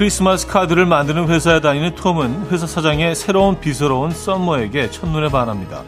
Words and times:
크리스마스 0.00 0.46
카드를 0.46 0.86
만드는 0.86 1.28
회사에 1.28 1.60
다니는 1.60 1.94
톰은 1.94 2.46
회사 2.50 2.66
사장의 2.66 3.14
새로운 3.14 3.60
비서로운 3.60 4.12
썸머에게 4.12 4.90
첫눈에 4.90 5.28
반합니다. 5.28 5.82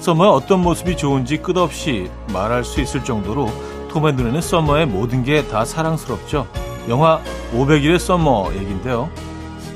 썸머의 0.00 0.30
어떤 0.30 0.60
모습이 0.60 0.96
좋은지 0.96 1.36
끝없이 1.36 2.10
말할 2.32 2.64
수 2.64 2.80
있을 2.80 3.04
정도로 3.04 3.52
톰의 3.90 4.14
눈에는 4.14 4.40
썸머의 4.40 4.86
모든 4.86 5.22
게 5.22 5.46
다 5.48 5.66
사랑스럽죠. 5.66 6.48
영화 6.88 7.20
500일의 7.52 7.98
썸머 7.98 8.52
얘기인데요. 8.54 9.10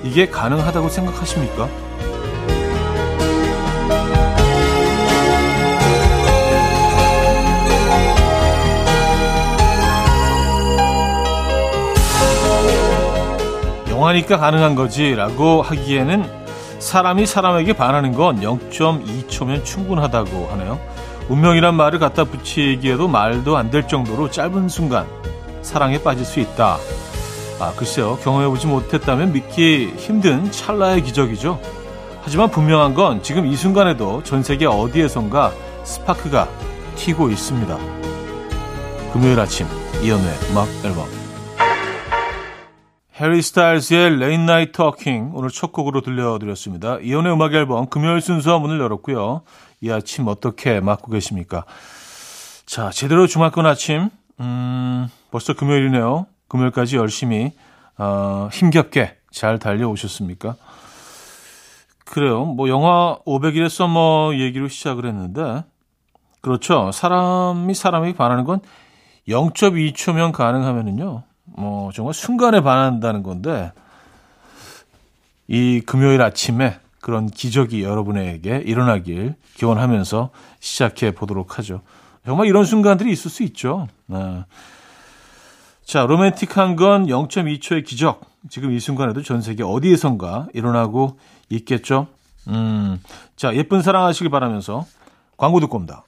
이게 0.02 0.26
가능하다고 0.26 0.88
생각하십니까? 0.88 1.68
영화니까 14.02 14.36
가능한 14.36 14.74
거지라고 14.74 15.62
하기에는 15.62 16.28
사람이 16.80 17.24
사람에게 17.24 17.72
반하는 17.74 18.12
건 18.12 18.40
0.2초면 18.40 19.64
충분하다고 19.64 20.48
하네요. 20.50 20.80
운명이란 21.28 21.74
말을 21.76 22.00
갖다 22.00 22.24
붙이기에도 22.24 23.06
말도 23.06 23.56
안 23.56 23.70
될 23.70 23.86
정도로 23.86 24.28
짧은 24.28 24.68
순간 24.68 25.06
사랑에 25.62 26.02
빠질 26.02 26.24
수 26.24 26.40
있다. 26.40 26.78
아, 27.60 27.72
글쎄요. 27.76 28.18
경험해보지 28.24 28.66
못했다면 28.66 29.32
믿기 29.32 29.94
힘든 29.96 30.50
찰나의 30.50 31.02
기적이죠. 31.04 31.60
하지만 32.22 32.50
분명한 32.50 32.94
건 32.94 33.22
지금 33.22 33.46
이 33.46 33.54
순간에도 33.54 34.24
전 34.24 34.42
세계 34.42 34.66
어디에선가 34.66 35.52
스파크가 35.84 36.48
튀고 36.96 37.30
있습니다. 37.30 37.78
금요일 39.12 39.38
아침 39.38 39.68
이현우의 40.02 40.34
음악 40.50 40.66
앨범 40.84 41.21
해리 43.22 43.40
스타일즈의 43.40 44.18
Late 44.18 44.46
Night 44.46 44.72
Talking 44.72 45.30
오늘 45.34 45.48
첫 45.48 45.70
곡으로 45.70 46.00
들려드렸습니다. 46.00 46.98
이현우의 46.98 47.34
음악 47.34 47.54
앨범 47.54 47.86
금요일 47.86 48.20
순서 48.20 48.58
문을 48.58 48.80
열었고요. 48.80 49.42
이 49.80 49.92
아침 49.92 50.26
어떻게 50.26 50.80
맞고 50.80 51.12
계십니까? 51.12 51.64
자, 52.66 52.90
제대로 52.90 53.28
주말권 53.28 53.64
아침 53.64 54.10
음, 54.40 55.06
벌써 55.30 55.54
금요일이네요. 55.54 56.26
금요일까지 56.48 56.96
열심히 56.96 57.52
어, 57.96 58.48
힘겹게 58.52 59.16
잘 59.30 59.60
달려오셨습니까? 59.60 60.56
그래요. 62.04 62.44
뭐 62.44 62.68
영화 62.68 63.18
500일의 63.24 63.68
썸머 63.68 64.32
얘기로 64.34 64.66
시작을 64.66 65.06
했는데 65.06 65.62
그렇죠. 66.40 66.90
사람이 66.90 67.72
사람에게 67.72 68.16
반하는 68.16 68.42
건 68.42 68.58
0.2초면 69.28 70.32
가능하면은요. 70.32 71.22
뭐 71.56 71.92
정말 71.92 72.14
순간에 72.14 72.60
반한다는 72.60 73.22
건데 73.22 73.72
이 75.48 75.80
금요일 75.84 76.22
아침에 76.22 76.78
그런 77.00 77.26
기적이 77.26 77.82
여러분에게 77.82 78.62
일어나길 78.64 79.34
기원하면서 79.54 80.30
시작해 80.60 81.10
보도록 81.12 81.58
하죠. 81.58 81.82
정말 82.24 82.46
이런 82.46 82.64
순간들이 82.64 83.10
있을 83.10 83.30
수 83.30 83.42
있죠. 83.42 83.88
네. 84.06 84.44
자, 85.84 86.06
로맨틱한 86.06 86.76
건 86.76 87.06
0.2초의 87.06 87.84
기적. 87.84 88.20
지금 88.48 88.72
이 88.72 88.80
순간에도 88.80 89.22
전 89.22 89.42
세계 89.42 89.62
어디에선가 89.62 90.48
일어나고 90.54 91.18
있겠죠. 91.50 92.06
음, 92.48 93.00
자, 93.36 93.54
예쁜 93.54 93.82
사랑하시길 93.82 94.30
바라면서 94.30 94.86
광고 95.36 95.60
듣고 95.60 95.76
옵니다. 95.76 96.04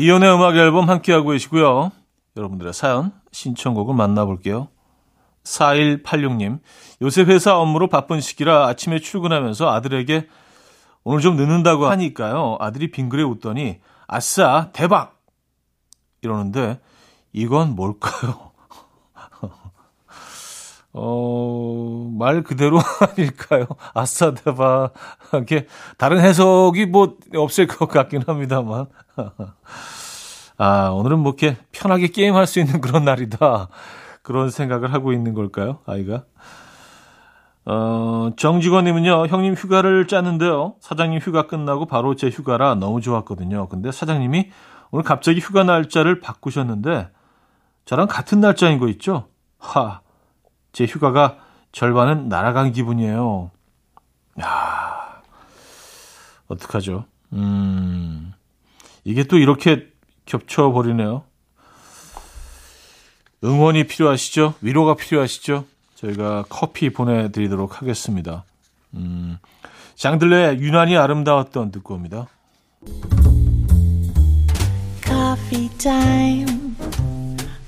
이현우의 0.00 0.34
음악 0.34 0.56
앨범 0.56 0.88
함께하고 0.88 1.28
계시고요. 1.28 1.92
여러분들의 2.34 2.72
사연, 2.72 3.12
신청곡을 3.32 3.94
만나볼게요. 3.94 4.68
4186님, 5.44 6.60
요새 7.02 7.22
회사 7.24 7.58
업무로 7.58 7.86
바쁜 7.88 8.22
시기라 8.22 8.66
아침에 8.66 8.98
출근하면서 8.98 9.70
아들에게 9.70 10.26
오늘 11.04 11.20
좀 11.20 11.36
늦는다고 11.36 11.84
하니까요. 11.84 12.56
아들이 12.60 12.90
빙그레 12.90 13.24
웃더니 13.24 13.80
아싸 14.06 14.70
대박 14.72 15.20
이러는데 16.22 16.80
이건 17.34 17.74
뭘까요? 17.74 18.49
어, 20.92 22.10
말 22.18 22.42
그대로 22.42 22.78
아닐까요? 23.00 23.66
아싸 23.94 24.34
대박. 24.34 24.92
이게 25.42 25.66
다른 25.98 26.20
해석이 26.20 26.86
뭐 26.86 27.16
없을 27.34 27.66
것 27.66 27.88
같긴 27.88 28.22
합니다만. 28.26 28.86
아, 30.58 30.88
오늘은 30.90 31.20
뭐 31.20 31.34
이렇게 31.38 31.56
편하게 31.72 32.08
게임할 32.08 32.46
수 32.46 32.60
있는 32.60 32.80
그런 32.80 33.04
날이다. 33.04 33.68
그런 34.22 34.50
생각을 34.50 34.92
하고 34.92 35.12
있는 35.12 35.32
걸까요? 35.32 35.78
아이가? 35.86 36.24
어, 37.64 38.30
정직원님은요, 38.36 39.26
형님 39.28 39.54
휴가를 39.54 40.06
짰는데요. 40.06 40.74
사장님 40.80 41.20
휴가 41.20 41.46
끝나고 41.46 41.86
바로 41.86 42.14
제 42.16 42.28
휴가라 42.28 42.74
너무 42.74 43.00
좋았거든요. 43.00 43.68
근데 43.68 43.92
사장님이 43.92 44.50
오늘 44.90 45.04
갑자기 45.04 45.40
휴가 45.40 45.62
날짜를 45.62 46.20
바꾸셨는데, 46.20 47.10
저랑 47.84 48.08
같은 48.08 48.40
날짜인 48.40 48.78
거 48.78 48.88
있죠? 48.88 49.28
하, 49.58 50.00
제 50.72 50.84
휴가가 50.84 51.38
절반은 51.72 52.28
날아간 52.28 52.72
기분이에요. 52.72 53.50
야 54.40 55.22
어떡하죠? 56.48 57.04
음, 57.32 58.32
이게 59.04 59.24
또 59.24 59.38
이렇게 59.38 59.88
겹쳐버리네요. 60.26 61.22
응원이 63.42 63.86
필요하시죠? 63.86 64.54
위로가 64.60 64.96
필요하시죠? 64.96 65.64
저희가 65.94 66.44
커피 66.48 66.90
보내드리도록 66.90 67.80
하겠습니다. 67.80 68.44
음, 68.94 69.38
장들레 69.94 70.58
유난히 70.58 70.96
아름다웠던 70.96 71.70
듣고 71.70 71.94
옵니다. 71.94 72.28
Coffee. 75.04 76.59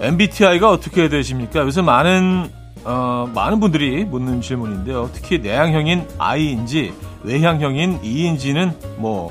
MBTI가 0.00 0.70
어떻게 0.70 1.08
되십니까? 1.08 1.60
요새 1.60 1.82
많은 1.82 2.50
어, 2.84 3.30
많은 3.34 3.60
분들이 3.60 4.04
묻는 4.04 4.40
질문인데요. 4.40 5.10
특히 5.12 5.38
내향형인 5.38 6.06
I인지 6.18 6.94
외향형인 7.22 8.00
E인지는 8.02 8.72
뭐 8.96 9.30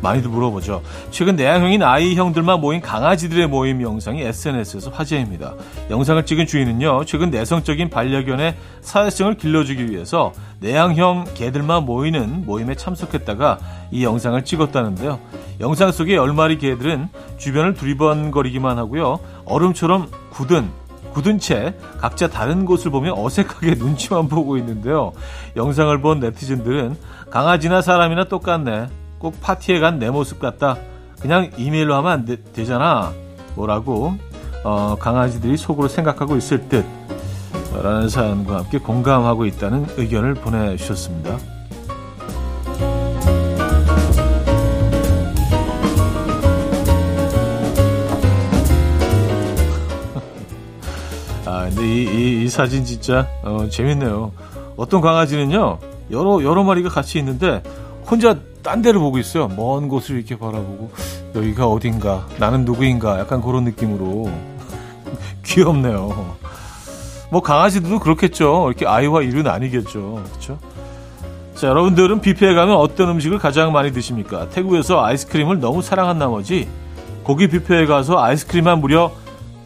많이들 0.00 0.30
물어보죠. 0.30 0.82
최근 1.10 1.36
내향형인 1.36 1.82
아이 1.82 2.14
형들만 2.14 2.60
모인 2.60 2.80
강아지들의 2.80 3.48
모임 3.48 3.82
영상이 3.82 4.22
SNS에서 4.22 4.90
화제입니다. 4.90 5.54
영상을 5.90 6.24
찍은 6.24 6.46
주인은요, 6.46 7.04
최근 7.04 7.30
내성적인 7.30 7.90
반려견의 7.90 8.56
사회성을 8.80 9.34
길러주기 9.34 9.90
위해서 9.90 10.32
내향형 10.60 11.26
개들만 11.34 11.84
모이는 11.84 12.44
모임에 12.46 12.74
참석했다가 12.74 13.58
이 13.90 14.04
영상을 14.04 14.42
찍었다는데요. 14.44 15.18
영상 15.60 15.90
속의 15.90 16.16
10마리 16.16 16.60
개들은 16.60 17.08
주변을 17.38 17.74
두리번거리기만 17.74 18.78
하고요. 18.78 19.20
얼음처럼 19.44 20.08
굳은 20.30 20.70
굳은 21.12 21.38
채 21.40 21.74
각자 21.98 22.28
다른 22.28 22.64
곳을 22.64 22.90
보며 22.90 23.14
어색하게 23.16 23.74
눈치만 23.82 24.28
보고 24.28 24.56
있는데요. 24.58 25.12
영상을 25.56 26.00
본 26.00 26.20
네티즌들은 26.20 26.96
강아지나 27.30 27.82
사람이나 27.82 28.24
똑같네. 28.24 28.86
꼭 29.18 29.40
파티에 29.40 29.80
간 29.80 29.98
내 29.98 30.10
모습 30.10 30.38
같다. 30.40 30.76
그냥 31.20 31.50
이메일로 31.56 31.94
하면 31.96 32.12
안 32.12 32.24
되, 32.24 32.64
잖아 32.64 33.12
뭐라고 33.56 34.14
어, 34.64 34.96
강아지들이 34.98 35.56
속으로 35.56 35.88
생각하고 35.88 36.36
있을 36.36 36.68
듯. 36.68 36.84
라는 37.82 38.08
사연과 38.08 38.58
함께 38.58 38.78
공감하고 38.78 39.46
있다는 39.46 39.86
의견을 39.96 40.34
보내주셨습니다. 40.34 41.38
아, 51.46 51.68
근데 51.68 51.82
이, 51.82 52.04
이, 52.04 52.44
이 52.44 52.48
사진 52.48 52.84
진짜 52.84 53.26
어, 53.42 53.68
재밌네요. 53.68 54.32
어떤 54.76 55.00
강아지는요, 55.00 55.78
여러, 56.10 56.42
여러 56.42 56.62
마리가 56.64 56.88
같이 56.88 57.18
있는데, 57.18 57.62
혼자 58.08 58.38
딴 58.62 58.82
데를 58.82 59.00
보고 59.00 59.18
있어요. 59.18 59.48
먼 59.48 59.88
곳을 59.88 60.16
이렇게 60.16 60.38
바라보고, 60.38 60.90
여기가 61.34 61.66
어딘가, 61.66 62.26
나는 62.38 62.64
누구인가, 62.64 63.18
약간 63.18 63.40
그런 63.42 63.64
느낌으로. 63.64 64.30
귀엽네요. 65.44 66.36
뭐, 67.30 67.42
강아지들도 67.42 67.98
그렇겠죠. 67.98 68.66
이렇게 68.68 68.86
아이와 68.86 69.22
이은 69.22 69.46
아니겠죠. 69.46 70.22
그렇죠 70.24 70.58
자, 71.54 71.66
여러분들은 71.66 72.20
뷔페에 72.20 72.54
가면 72.54 72.76
어떤 72.76 73.08
음식을 73.10 73.38
가장 73.38 73.72
많이 73.72 73.92
드십니까? 73.92 74.48
태국에서 74.48 75.04
아이스크림을 75.04 75.58
너무 75.58 75.82
사랑한 75.82 76.18
나머지, 76.18 76.68
고기 77.24 77.48
뷔페에 77.48 77.86
가서 77.86 78.22
아이스크림만 78.22 78.80
무려 78.80 79.12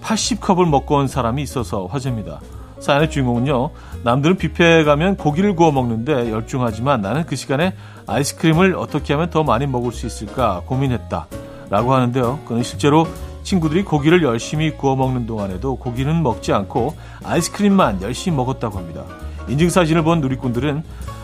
80컵을 0.03 0.69
먹고 0.69 0.97
온 0.97 1.07
사람이 1.07 1.43
있어서 1.43 1.87
화제입니다. 1.87 2.41
사연의 2.83 3.11
주인공은요. 3.11 3.71
남들은 4.03 4.37
뷔페에 4.37 4.85
가면 4.85 5.17
고기를 5.17 5.55
구워 5.55 5.71
먹는데 5.71 6.31
열중하지만 6.31 7.01
나는 7.01 7.25
그 7.25 7.37
시간에 7.37 7.75
아이스크림을 8.07 8.75
어떻게 8.75 9.15
하면 9.15 9.31
더 9.31 9.45
많이 9.45 9.67
먹을 9.67 9.93
수 9.93 10.07
있을까 10.07 10.63
고민했다. 10.67 11.27
라고 11.71 11.95
하는데요. 11.95 12.41
그는 12.45 12.63
실제로 12.63 13.07
친구들이 13.45 13.85
고기를 13.85 14.23
열심히 14.23 14.77
구워 14.77 14.97
먹는 14.97 15.27
동안에도 15.27 15.77
고기는 15.77 16.23
먹지 16.23 16.53
않고 16.53 16.95
아이스크림만 17.25 18.03
열심히 18.03 18.37
먹었다고 18.37 18.79
합니다. 18.79 19.05
인증사진을 19.49 20.03
본 20.03 20.21
누리꾼들은 20.21 20.83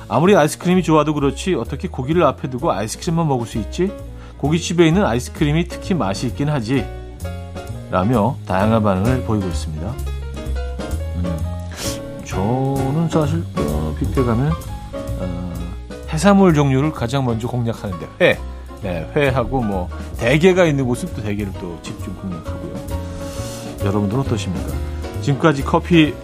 아무리 0.08 0.34
아이스크림이 0.34 0.82
좋아도 0.82 1.12
그렇지 1.12 1.54
어떻게 1.54 1.88
고기를 1.88 2.22
앞에 2.22 2.48
두고 2.48 2.72
아이스크림만 2.72 3.28
먹을 3.28 3.46
수 3.46 3.58
있지? 3.58 3.92
고깃집에 4.38 4.86
있는 4.86 5.04
아이스크림이 5.04 5.68
특히 5.68 5.94
맛이 5.94 6.28
있긴 6.28 6.48
하지. 6.48 6.86
라며 7.90 8.36
다양한 8.46 8.82
반응을 8.82 9.24
보이고 9.24 9.46
있습니다. 9.46 10.17
음, 11.24 12.24
저는 12.24 13.08
사실 13.08 13.44
어, 13.56 13.94
뷔페 13.98 14.24
가면 14.24 14.52
어, 14.92 15.52
해산물 16.10 16.54
종류를 16.54 16.92
가장 16.92 17.24
먼저 17.24 17.48
공략하는데 17.48 18.08
회, 18.20 18.38
네, 18.82 19.10
회하고 19.14 19.62
뭐 19.62 19.88
대게가 20.18 20.64
있는 20.64 20.86
곳은 20.86 21.14
또 21.14 21.22
대게를 21.22 21.52
또 21.54 21.78
집중 21.82 22.14
공략하고요. 22.14 22.74
여러분들은 23.80 24.20
어떠십니까? 24.22 24.72
지금까지 25.22 25.64
커피 25.64 26.14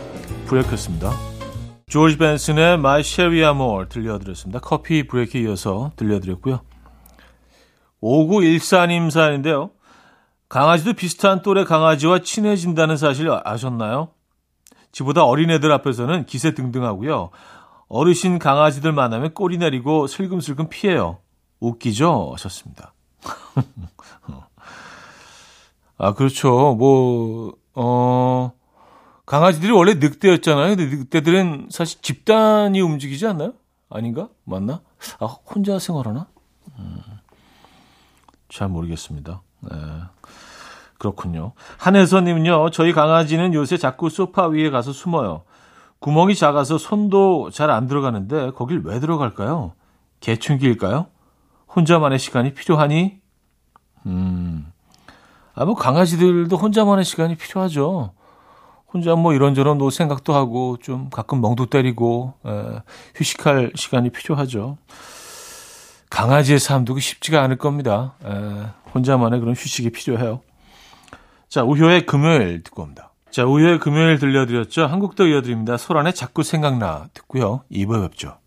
브레이크였습니다. 0.47 1.13
조지 1.87 2.17
벤슨의 2.17 2.75
My 2.75 3.01
Sherry 3.01 3.43
Amor 3.43 3.89
들려드렸습니다. 3.89 4.61
커피 4.61 5.07
브레이크 5.07 5.39
이어서 5.39 5.93
들려드렸고요. 5.97 6.61
5914님 8.03 9.11
사연인데요. 9.11 9.71
강아지도 10.49 10.93
비슷한 10.93 11.43
또래 11.43 11.65
강아지와 11.65 12.21
친해진다는 12.21 12.97
사실 12.97 13.31
아셨나요? 13.45 14.11
지보다 14.95 15.25
어린애들 15.25 15.73
앞에서는 15.73 16.25
기세 16.25 16.55
등등하고요. 16.55 17.31
어르신 17.89 18.39
강아지들 18.39 18.93
만나면 18.93 19.35
꼬리 19.35 19.59
내리고 19.59 20.07
슬금슬금 20.07 20.69
피해요. 20.69 21.19
웃기죠? 21.59 22.31
하셨습니다. 22.35 22.95
아, 25.99 26.15
그렇죠. 26.15 26.77
뭐, 26.77 27.55
어, 27.75 28.53
강아지들이 29.27 29.73
원래 29.73 29.95
늑대였잖아요. 29.95 30.77
근데 30.77 30.97
늑대들은 30.97 31.69
사실 31.71 32.01
집단이 32.01 32.81
움직이지 32.81 33.27
않나요? 33.27 33.55
아닌가? 33.91 34.29
맞나? 34.45 34.81
아, 35.19 35.27
혼자 35.27 35.81
생활하나? 35.81 36.29
음, 36.79 37.01
잘 38.49 38.69
모르겠습니다. 38.69 39.43
네. 39.61 39.71
그렇군요. 40.99 41.53
한혜선님은요, 41.79 42.71
저희 42.71 42.93
강아지는 42.93 43.53
요새 43.55 43.77
자꾸 43.77 44.09
소파 44.11 44.47
위에 44.47 44.71
가서 44.71 44.93
숨어요. 44.93 45.43
구멍이 45.99 46.35
작아서 46.35 46.79
손도 46.79 47.51
잘 47.51 47.71
안 47.71 47.87
들어가는데 47.87 48.51
거길 48.53 48.83
왜 48.85 49.01
들어갈까요? 49.01 49.73
개충기일까요? 50.21 51.07
혼자만의 51.75 52.19
시간이 52.19 52.55
필요하니? 52.55 53.19
음, 54.07 54.71
아, 55.55 55.65
뭐 55.65 55.75
강아지들도 55.75 56.55
혼자만의 56.57 57.05
시간이 57.05 57.37
필요하죠. 57.37 58.13
혼자 58.93 59.17
뭐 59.17 59.33
이런저런 59.35 59.79
뭐 59.79 59.91
생각도 59.91 60.35
하고 60.35 60.77
좀 60.81 61.11
가끔 61.11 61.41
멍도 61.41 61.67
때리고 61.67 62.35
에, 62.47 62.81
휴식할 63.17 63.73
시간이 63.75 64.11
필요하죠. 64.11 64.77
강아지의 66.11 66.61
삶도 66.61 66.99
쉽지가 66.99 67.43
않을 67.43 67.57
겁니다. 67.57 68.15
에, 68.25 68.67
혼자만의 68.95 69.41
그런 69.41 69.55
휴식이 69.55 69.91
필요해요. 69.91 70.41
자, 71.49 71.63
우효의 71.63 72.07
금요일 72.07 72.63
듣고 72.63 72.83
옵니다. 72.83 73.13
자, 73.31 73.45
우효의 73.45 73.81
금요일 73.81 74.19
들려드렸죠. 74.19 74.87
한국도 74.87 75.27
이어드립니다. 75.27 75.77
소란에 75.77 76.13
자꾸 76.13 76.43
생각나 76.43 77.09
듣고요. 77.15 77.65
2부에 77.71 78.09
뵙죠. 78.09 78.39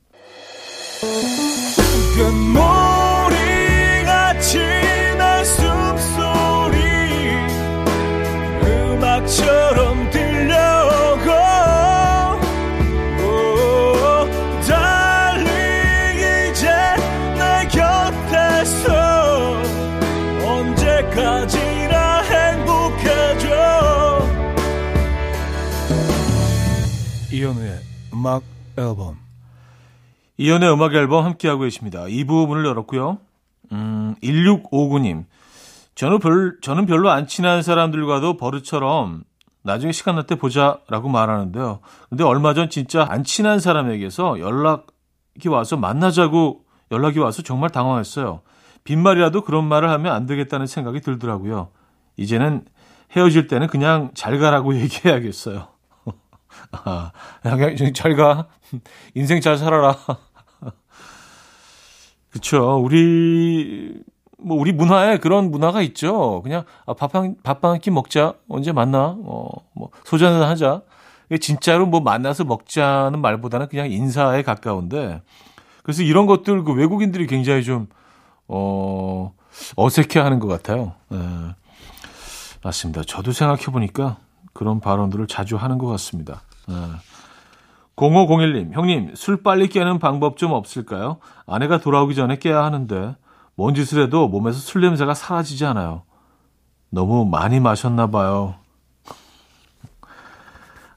음악 28.18 28.42
앨범. 28.78 29.18
이현우의 30.38 30.74
음악 30.74 30.94
앨범 30.96 31.24
함께하고 31.24 31.62
계십니다. 31.62 32.06
2부 32.06 32.48
문을 32.48 32.66
열었고요. 32.66 33.20
음, 33.72 34.16
1659님. 34.24 35.26
저는, 35.94 36.20
별, 36.20 36.58
저는 36.62 36.86
별로 36.88 37.12
안 37.12 37.28
친한 37.28 37.62
사람들과도 37.62 38.38
버릇처럼 38.38 39.24
나중에 39.62 39.92
시간 39.92 40.16
날 40.16 40.26
때 40.26 40.36
보자라고 40.36 41.10
말하는데요. 41.10 41.80
근데 42.10 42.24
얼마 42.24 42.54
전 42.54 42.70
진짜 42.70 43.06
안 43.08 43.24
친한 43.24 43.60
사람에게서 43.60 44.40
연락이 44.40 45.48
와서 45.50 45.78
만나자고 45.78 46.62
연락이 46.92 47.20
와서 47.20 47.42
정말 47.44 47.70
당황했어요. 47.70 48.42
빈말이라도 48.84 49.42
그런 49.42 49.66
말을 49.66 49.90
하면 49.90 50.14
안 50.14 50.26
되겠다는 50.26 50.66
생각이 50.66 51.02
들더라고요. 51.02 51.70
이제는 52.16 52.66
헤어질 53.16 53.48
때는 53.48 53.68
그냥 53.68 54.12
잘 54.16 54.40
가라고 54.40 54.76
얘기해야겠어요. 54.80 55.68
아, 56.72 57.12
잘 57.94 58.16
가. 58.16 58.48
인생 59.16 59.40
잘 59.42 59.58
살아라. 59.58 59.96
그쵸. 62.30 62.78
우리, 62.84 63.94
뭐, 64.38 64.58
우리 64.60 64.72
문화에 64.74 65.18
그런 65.18 65.50
문화가 65.52 65.82
있죠. 65.82 66.42
그냥, 66.44 66.64
아, 66.86 66.94
밥 66.94 67.16
한, 67.16 67.36
밥 67.44 67.64
한 67.66 67.80
끼 67.80 67.90
먹자. 67.92 68.34
언제 68.50 68.72
만나? 68.72 69.16
어, 69.24 69.48
뭐, 69.74 69.90
소전을 70.06 70.46
하자. 70.48 70.82
진짜로 71.42 71.86
뭐 71.86 72.00
만나서 72.00 72.46
먹자는 72.46 73.20
말보다는 73.20 73.68
그냥 73.68 73.92
인사에 73.92 74.44
가까운데. 74.44 75.22
그래서 75.84 76.02
이런 76.04 76.26
것들 76.26 76.64
그 76.64 76.74
외국인들이 76.74 77.28
굉장히 77.28 77.64
좀, 77.64 77.88
어, 78.48 79.34
어색해 79.76 80.20
하는 80.20 80.40
것 80.40 80.48
같아요. 80.48 80.94
네. 81.10 81.18
맞습니다. 82.64 83.02
저도 83.06 83.32
생각해 83.32 83.66
보니까 83.66 84.18
그런 84.54 84.80
발언들을 84.80 85.28
자주 85.28 85.58
하는 85.58 85.78
것 85.78 85.88
같습니다. 85.88 86.42
네. 86.68 86.76
0501님, 87.96 88.74
형님, 88.74 89.16
술 89.16 89.42
빨리 89.42 89.70
깨는 89.70 89.98
방법 89.98 90.38
좀 90.38 90.52
없을까요? 90.52 91.18
아내가 91.48 91.80
돌아오기 91.80 92.14
전에 92.14 92.38
깨야 92.38 92.64
하는데, 92.64 93.16
뭔 93.56 93.74
짓을 93.74 94.04
해도 94.04 94.28
몸에서 94.28 94.60
술 94.60 94.82
냄새가 94.82 95.16
사라지지 95.16 95.66
않아요. 95.66 96.04
너무 96.92 97.26
많이 97.26 97.60
마셨나 97.60 98.08
봐요. 98.08 98.54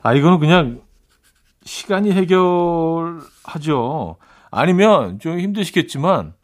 아, 0.03 0.13
이거는 0.13 0.41
그냥 0.41 0.83
시간이 1.65 2.13
해결하죠. 2.13 4.17
아니면 4.51 5.19
좀 5.21 5.39
힘드시겠지만, 5.39 6.35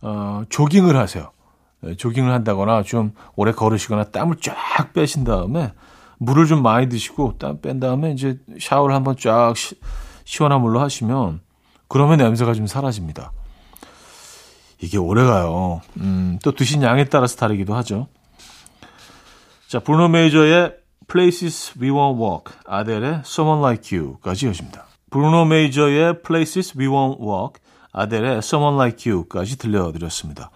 어, 0.00 0.42
조깅을 0.48 0.96
하세요. 0.96 1.30
네, 1.80 1.94
조깅을 1.94 2.32
한다거나 2.32 2.82
좀 2.82 3.12
오래 3.36 3.52
걸으시거나 3.52 4.04
땀을 4.04 4.36
쫙 4.36 4.94
빼신 4.94 5.24
다음에 5.24 5.74
물을 6.24 6.46
좀 6.46 6.62
많이 6.62 6.88
드시고 6.88 7.38
땀 7.38 7.60
뺀 7.60 7.80
다음에 7.80 8.12
이제 8.12 8.38
샤워를 8.60 8.94
한번 8.94 9.16
쫙 9.16 9.56
시, 9.56 9.74
시원한 10.24 10.60
물로 10.60 10.80
하시면 10.80 11.40
그러면 11.88 12.18
냄새가 12.18 12.54
좀 12.54 12.66
사라집니다. 12.66 13.32
이게 14.80 14.98
오래 14.98 15.24
가요. 15.24 15.80
음, 15.98 16.38
또 16.42 16.52
드신 16.52 16.82
양에 16.82 17.04
따라서 17.04 17.36
다르기도 17.36 17.74
하죠. 17.76 18.08
자, 19.68 19.78
브루노 19.80 20.08
메이저의 20.08 20.74
Places 21.08 21.78
We 21.80 21.90
Won't 21.90 22.20
Walk, 22.20 22.54
아델의 22.66 23.22
Someone 23.24 23.62
Like 23.62 23.98
You까지 23.98 24.46
이어집니다. 24.46 24.86
브루노 25.10 25.44
메이저의 25.46 26.22
Places 26.22 26.78
We 26.78 26.86
Won't 26.88 27.20
Walk, 27.20 27.62
아델의 27.92 28.38
Someone 28.38 28.76
Like 28.76 29.10
You까지 29.10 29.56
들려드렸습니다. 29.58 30.50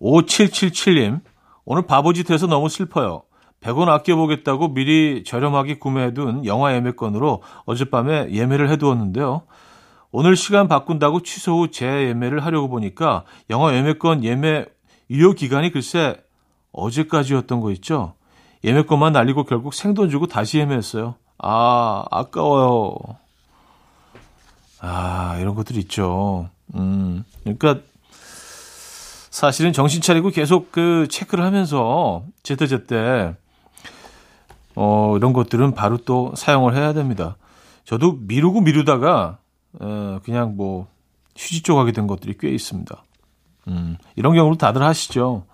5777님, 0.00 1.20
오늘 1.64 1.86
바보짓 1.86 2.30
해서 2.30 2.46
너무 2.46 2.68
슬퍼요. 2.68 3.22
100원 3.60 3.88
아껴보겠다고 3.88 4.72
미리 4.74 5.24
저렴하게 5.24 5.78
구매해둔 5.78 6.44
영화 6.44 6.74
예매권으로 6.74 7.42
어젯밤에 7.64 8.30
예매를 8.30 8.70
해두었는데요. 8.70 9.42
오늘 10.10 10.36
시간 10.36 10.68
바꾼다고 10.68 11.22
취소 11.22 11.58
후 11.58 11.70
재예매를 11.70 12.44
하려고 12.44 12.68
보니까 12.68 13.24
영화 13.50 13.74
예매권 13.74 14.24
예매 14.24 14.64
유효 15.10 15.32
기간이 15.32 15.70
글쎄 15.70 16.16
어제까지였던 16.72 17.60
거 17.60 17.72
있죠. 17.72 18.14
예매권만 18.64 19.12
날리고 19.12 19.44
결국 19.44 19.74
생돈 19.74 20.10
주고 20.10 20.26
다시 20.26 20.58
예매했어요. 20.58 21.16
아, 21.38 22.04
아까워요. 22.10 22.96
아, 24.80 25.36
이런 25.40 25.54
것들 25.54 25.76
있죠. 25.78 26.48
음, 26.74 27.24
그러니까 27.42 27.80
사실은 29.30 29.72
정신 29.72 30.00
차리고 30.00 30.30
계속 30.30 30.72
그 30.72 31.06
체크를 31.08 31.44
하면서 31.44 32.24
제때제때 32.42 33.36
어, 34.80 35.16
이런 35.16 35.32
것들은 35.32 35.74
바로 35.74 35.96
또 35.96 36.32
사용을 36.36 36.76
해야 36.76 36.92
됩니다. 36.92 37.36
저도 37.84 38.18
미루고 38.20 38.60
미루다가 38.60 39.38
어, 39.80 40.20
그냥 40.24 40.54
뭐 40.56 40.86
휴지 41.36 41.64
쪽 41.64 41.78
하게 41.78 41.90
된 41.90 42.06
것들이 42.06 42.36
꽤 42.38 42.48
있습니다. 42.50 43.02
음, 43.66 43.96
이런 44.14 44.34
경우도 44.36 44.56
다들 44.56 44.84
하시죠. 44.84 45.46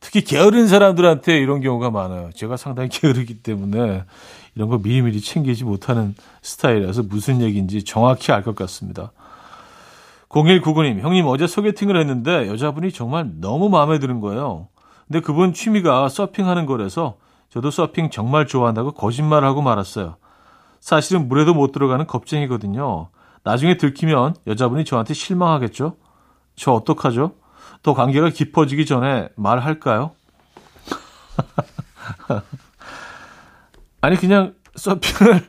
특히 0.00 0.22
게으른 0.22 0.68
사람들한테 0.68 1.36
이런 1.36 1.60
경우가 1.60 1.90
많아요. 1.90 2.30
제가 2.34 2.56
상당히 2.56 2.88
게으르기 2.92 3.42
때문에 3.42 4.04
이런 4.54 4.68
거 4.70 4.78
미리미리 4.78 5.20
챙기지 5.20 5.64
못하는 5.64 6.14
스타일이라서 6.40 7.02
무슨 7.02 7.42
얘기인지 7.42 7.84
정확히 7.84 8.32
알 8.32 8.42
것 8.42 8.56
같습니다. 8.56 9.12
0199님, 10.30 11.00
형님 11.00 11.26
어제 11.26 11.46
소개팅을 11.46 12.00
했는데 12.00 12.48
여자분이 12.48 12.92
정말 12.92 13.28
너무 13.38 13.68
마음에 13.68 13.98
드는 13.98 14.20
거예요. 14.20 14.68
근데 15.06 15.20
그분 15.20 15.52
취미가 15.52 16.08
서핑하는 16.08 16.64
거라서 16.64 17.18
저도 17.56 17.70
서핑 17.70 18.10
정말 18.10 18.46
좋아한다고 18.46 18.92
거짓말하고 18.92 19.62
말았어요. 19.62 20.18
사실은 20.78 21.26
물에도 21.26 21.54
못 21.54 21.72
들어가는 21.72 22.06
겁쟁이거든요. 22.06 23.08
나중에 23.44 23.78
들키면 23.78 24.34
여자분이 24.46 24.84
저한테 24.84 25.14
실망하겠죠? 25.14 25.96
저 26.54 26.72
어떡하죠? 26.72 27.32
또 27.82 27.94
관계가 27.94 28.28
깊어지기 28.28 28.84
전에 28.84 29.30
말할까요? 29.36 30.10
아니 34.02 34.16
그냥 34.16 34.52
서핑을 34.74 35.48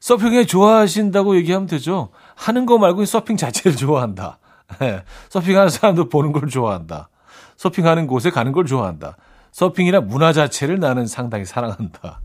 서핑에 0.00 0.46
좋아하신다고 0.46 1.36
얘기하면 1.36 1.66
되죠. 1.66 2.08
하는 2.34 2.64
거 2.64 2.78
말고 2.78 3.04
서핑 3.04 3.36
자체를 3.36 3.76
좋아한다. 3.76 4.38
네. 4.78 5.04
서핑하는 5.28 5.68
사람도 5.68 6.08
보는 6.08 6.32
걸 6.32 6.48
좋아한다. 6.48 7.10
서핑하는 7.58 8.06
곳에 8.06 8.30
가는 8.30 8.52
걸 8.52 8.64
좋아한다. 8.64 9.18
서핑이나 9.52 10.00
문화 10.00 10.32
자체를 10.32 10.80
나는 10.80 11.06
상당히 11.06 11.44
사랑한다. 11.44 12.20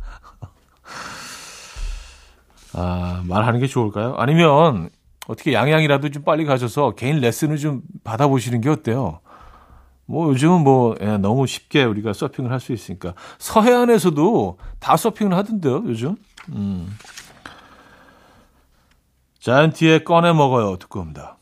아, 2.73 3.21
말하는 3.25 3.59
게 3.59 3.67
좋을까요? 3.67 4.15
아니면 4.17 4.89
어떻게 5.27 5.53
양양이라도 5.53 6.09
좀 6.09 6.23
빨리 6.23 6.45
가셔서 6.45 6.91
개인 6.95 7.19
레슨을 7.19 7.57
좀 7.57 7.81
받아보시는 8.03 8.61
게 8.61 8.69
어때요? 8.69 9.19
뭐 10.05 10.29
요즘은 10.29 10.61
뭐 10.63 10.95
예, 11.01 11.17
너무 11.17 11.45
쉽게 11.47 11.83
우리가 11.83 12.13
서핑을 12.13 12.49
할 12.49 12.61
수 12.61 12.71
있으니까 12.71 13.13
서해안에서도 13.39 14.57
다 14.79 14.95
서핑을 14.95 15.35
하던데요 15.35 15.83
요즘. 15.85 16.15
음. 16.49 16.87
자이언티의 19.41 20.05
꺼내 20.05 20.31
먹어요 20.31 20.77
듣고 20.77 21.01
옵니다. 21.01 21.35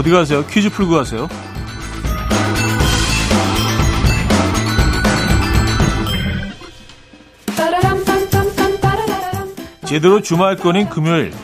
어디 0.00 0.10
가세요? 0.10 0.46
퀴즈 0.46 0.70
풀고 0.70 0.94
가세요. 0.94 1.28
제대로 9.84 10.22
주말권인 10.22 10.88
금요일 10.88 11.34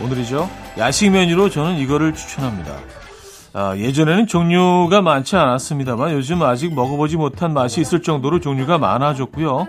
오늘이죠. 0.00 0.48
야식 0.78 1.10
메뉴로 1.10 1.50
저는 1.50 1.78
이거를 1.78 2.14
추천합니다. 2.14 2.76
아, 3.54 3.76
예전에는 3.76 4.28
종류가 4.28 5.02
많지 5.02 5.34
않았습니다만 5.34 6.12
요즘 6.12 6.44
아직 6.44 6.76
먹어보지 6.76 7.16
못한 7.16 7.52
맛이 7.52 7.80
있을 7.80 8.02
정도로 8.02 8.38
종류가 8.38 8.78
많아졌고요. 8.78 9.66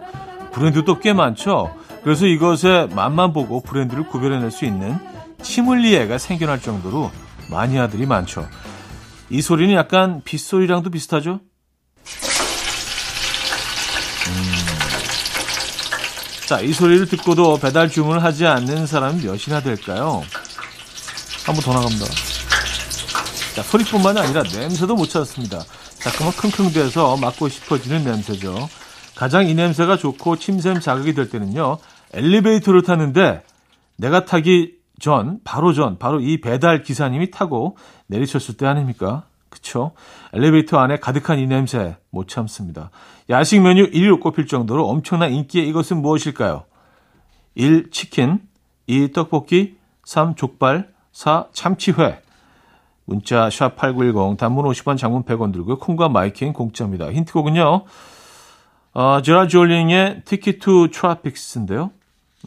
브랜드도 0.51 0.99
꽤 0.99 1.11
많죠. 1.11 1.73
그래서 2.03 2.27
이것의 2.27 2.89
맛만 2.93 3.33
보고 3.33 3.61
브랜드를 3.61 4.07
구별해낼 4.07 4.51
수 4.51 4.65
있는 4.65 4.95
치물리에가 5.41 6.19
생겨날 6.19 6.61
정도로 6.61 7.09
마니아들이 7.49 8.05
많죠. 8.05 8.47
이 9.29 9.41
소리는 9.41 9.73
약간 9.75 10.21
빗소리랑도 10.23 10.89
비슷하죠? 10.89 11.41
자, 16.47 16.61
이 16.61 16.71
소리를 16.71 17.07
듣고도 17.07 17.59
배달 17.59 17.89
주문을 17.89 18.23
하지 18.23 18.45
않는 18.45 18.87
사람이 18.87 19.25
몇이나 19.25 19.61
될까요? 19.61 20.23
한번 21.45 21.63
더 21.63 21.73
나갑니다. 21.73 22.05
자, 23.53 23.63
소리뿐만이 23.63 24.19
아니라 24.19 24.43
냄새도 24.43 24.95
못 24.95 25.09
찾았습니다. 25.09 25.61
자꾸만 25.99 26.31
킁킁대서 26.33 27.17
맡고 27.17 27.49
싶어지는 27.49 28.05
냄새죠. 28.05 28.69
가장 29.15 29.49
이 29.49 29.55
냄새가 29.55 29.97
좋고 29.97 30.37
침샘 30.37 30.79
자극이 30.79 31.13
될 31.13 31.29
때는요. 31.29 31.79
엘리베이터를 32.13 32.83
탔는데 32.83 33.43
내가 33.97 34.23
타기 34.23 34.76
전, 34.99 35.39
바로 35.43 35.73
전, 35.73 35.97
바로 35.97 36.19
이 36.19 36.41
배달 36.41 36.81
기사님이 36.81 37.31
타고 37.31 37.77
내리셨을 38.07 38.57
때 38.57 38.65
아닙니까? 38.65 39.23
그쵸? 39.49 39.91
엘리베이터 40.33 40.79
안에 40.79 40.97
가득한 40.97 41.39
이 41.39 41.47
냄새 41.47 41.97
못 42.09 42.27
참습니다. 42.27 42.91
야식 43.29 43.61
메뉴 43.61 43.89
1위로 43.89 44.19
꼽힐 44.19 44.47
정도로 44.47 44.87
엄청난 44.87 45.31
인기의 45.31 45.67
이것은 45.67 46.01
무엇일까요? 46.01 46.63
1. 47.55 47.91
치킨 47.91 48.39
2. 48.87 49.11
떡볶이 49.13 49.77
3. 50.05 50.35
족발 50.35 50.89
4. 51.11 51.47
참치회 51.51 52.21
문자 53.05 53.47
샵8910 53.47 54.37
단문 54.37 54.65
50원 54.65 54.97
장문 54.97 55.23
100원 55.23 55.53
들고요. 55.53 55.77
콩과 55.77 56.09
마이킹 56.09 56.53
공짜입니다. 56.53 57.11
힌트곡은요. 57.11 57.85
어, 58.93 59.21
제라 59.21 59.47
졸링의 59.47 60.23
티키 60.25 60.59
투 60.59 60.89
트라픽스인데요. 60.91 61.91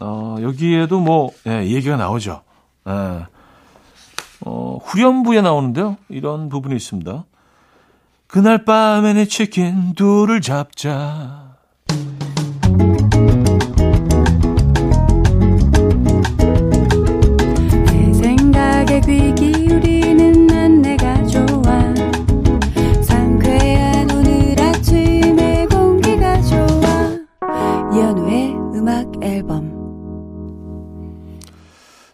어, 0.01 0.37
여기에도 0.41 1.01
뭐 1.01 1.31
예, 1.47 1.65
얘기가 1.67 1.97
나오죠. 1.97 2.43
예. 2.89 3.27
어, 4.43 4.79
후렴부에 4.83 5.43
나오는데요. 5.43 5.97
이런 6.09 6.49
부분이 6.49 6.75
있습니다. 6.77 7.25
그날 8.27 8.65
밤에 8.65 9.13
내 9.13 9.25
치킨 9.25 9.95
둘을 9.95 10.41
잡자. 10.41 11.57
내 17.87 18.13
생각에 18.15 19.01
귀 19.01 19.35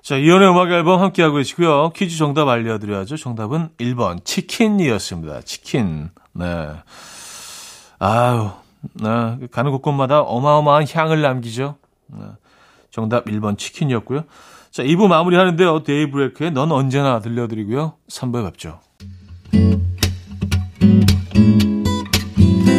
자, 0.06 0.16
이연의 0.16 0.48
음악 0.48 0.70
앨범 0.70 1.00
함께하고 1.00 1.38
계시고요. 1.38 1.90
퀴즈 1.90 2.16
정답 2.16 2.46
알려드려야죠. 2.46 3.16
정답은 3.16 3.70
1번 3.76 4.24
치킨이었습니다. 4.24 5.40
치킨. 5.40 6.10
네. 6.32 6.44
아유, 7.98 8.50
네. 8.92 9.48
가는 9.50 9.72
곳곳마다 9.72 10.20
어마어마한 10.20 10.86
향을 10.88 11.22
남기죠. 11.22 11.74
네. 12.06 12.20
정답 12.92 13.24
1번 13.24 13.58
치킨이었고요. 13.58 14.22
자, 14.70 14.84
2부 14.84 15.08
마무리 15.08 15.34
하는데요. 15.34 15.82
데이브레이크의 15.82 16.52
넌 16.52 16.70
언제나 16.70 17.18
들려드리고요. 17.18 17.94
3부에 18.08 18.44
뵙죠. 18.44 18.78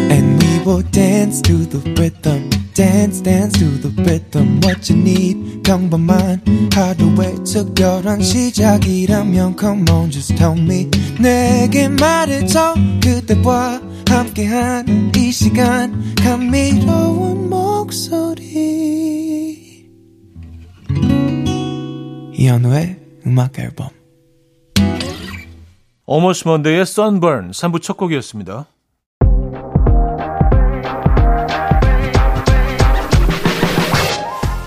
And 0.10 0.46
we 0.46 0.64
will 0.66 0.90
dance 0.92 1.42
to 1.42 1.58
the 1.68 1.92
rhythm. 1.92 2.67
Dance, 2.78 3.24
dance 3.24 3.58
to 3.58 3.66
the 3.82 3.90
rhythm. 4.04 4.62
What 4.64 4.94
you 4.94 5.02
need, 5.02 5.64
평범한 5.64 6.44
하루의 6.72 7.44
특별한 7.44 8.22
시작이라면 8.22 9.58
Come 9.60 9.90
on, 9.90 10.12
just 10.12 10.36
tell 10.36 10.56
me. 10.56 10.88
내게 11.20 11.88
말해줘. 11.88 12.76
그대와 13.02 13.82
함께한 14.08 15.12
이 15.18 15.32
시간. 15.32 16.14
감미로운 16.18 17.50
목소리. 17.50 18.46
이현우의 22.36 23.00
음악 23.26 23.58
앨범 23.58 23.90
Monday의 26.46 26.82
Sunburn 26.82 27.50
3부 27.50 27.82
첫 27.82 27.98
곡이었습니다. 27.98 28.68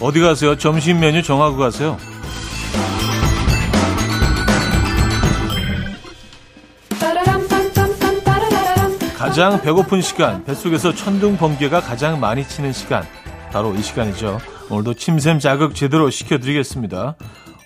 어디 0.00 0.20
가세요? 0.20 0.56
점심 0.56 1.00
메뉴 1.00 1.22
정하고 1.24 1.56
가세요. 1.56 2.13
가장 9.34 9.60
배고픈 9.60 10.00
시간, 10.00 10.44
뱃속에서 10.44 10.94
천둥 10.94 11.36
번개가 11.36 11.80
가장 11.80 12.20
많이 12.20 12.46
치는 12.46 12.72
시간. 12.72 13.04
바로 13.50 13.74
이 13.74 13.82
시간이죠. 13.82 14.38
오늘도 14.70 14.94
침샘 14.94 15.40
자극 15.40 15.74
제대로 15.74 16.08
시켜드리겠습니다. 16.08 17.16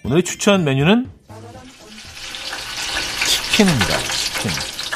오늘의 0.03 0.23
추천 0.23 0.65
메뉴는 0.65 1.11
치킨입니다. 3.27 3.99
치킨. 3.99 4.51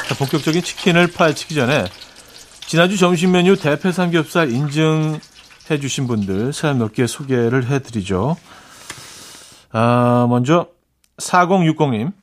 자, 0.07 0.15
본격적인 0.17 0.63
치킨을 0.63 1.11
파헤치기 1.11 1.53
전에 1.53 1.85
지난주 2.61 2.97
점심 2.97 3.33
메뉴 3.33 3.55
대패 3.55 3.91
삼겹살 3.91 4.51
인증해 4.51 5.19
주신 5.79 6.07
분들 6.07 6.53
사연 6.53 6.79
몇 6.79 6.93
개 6.93 7.05
소개를 7.05 7.67
해드리죠. 7.67 8.35
아, 9.71 10.25
먼저 10.27 10.69
4060님. 11.19 12.13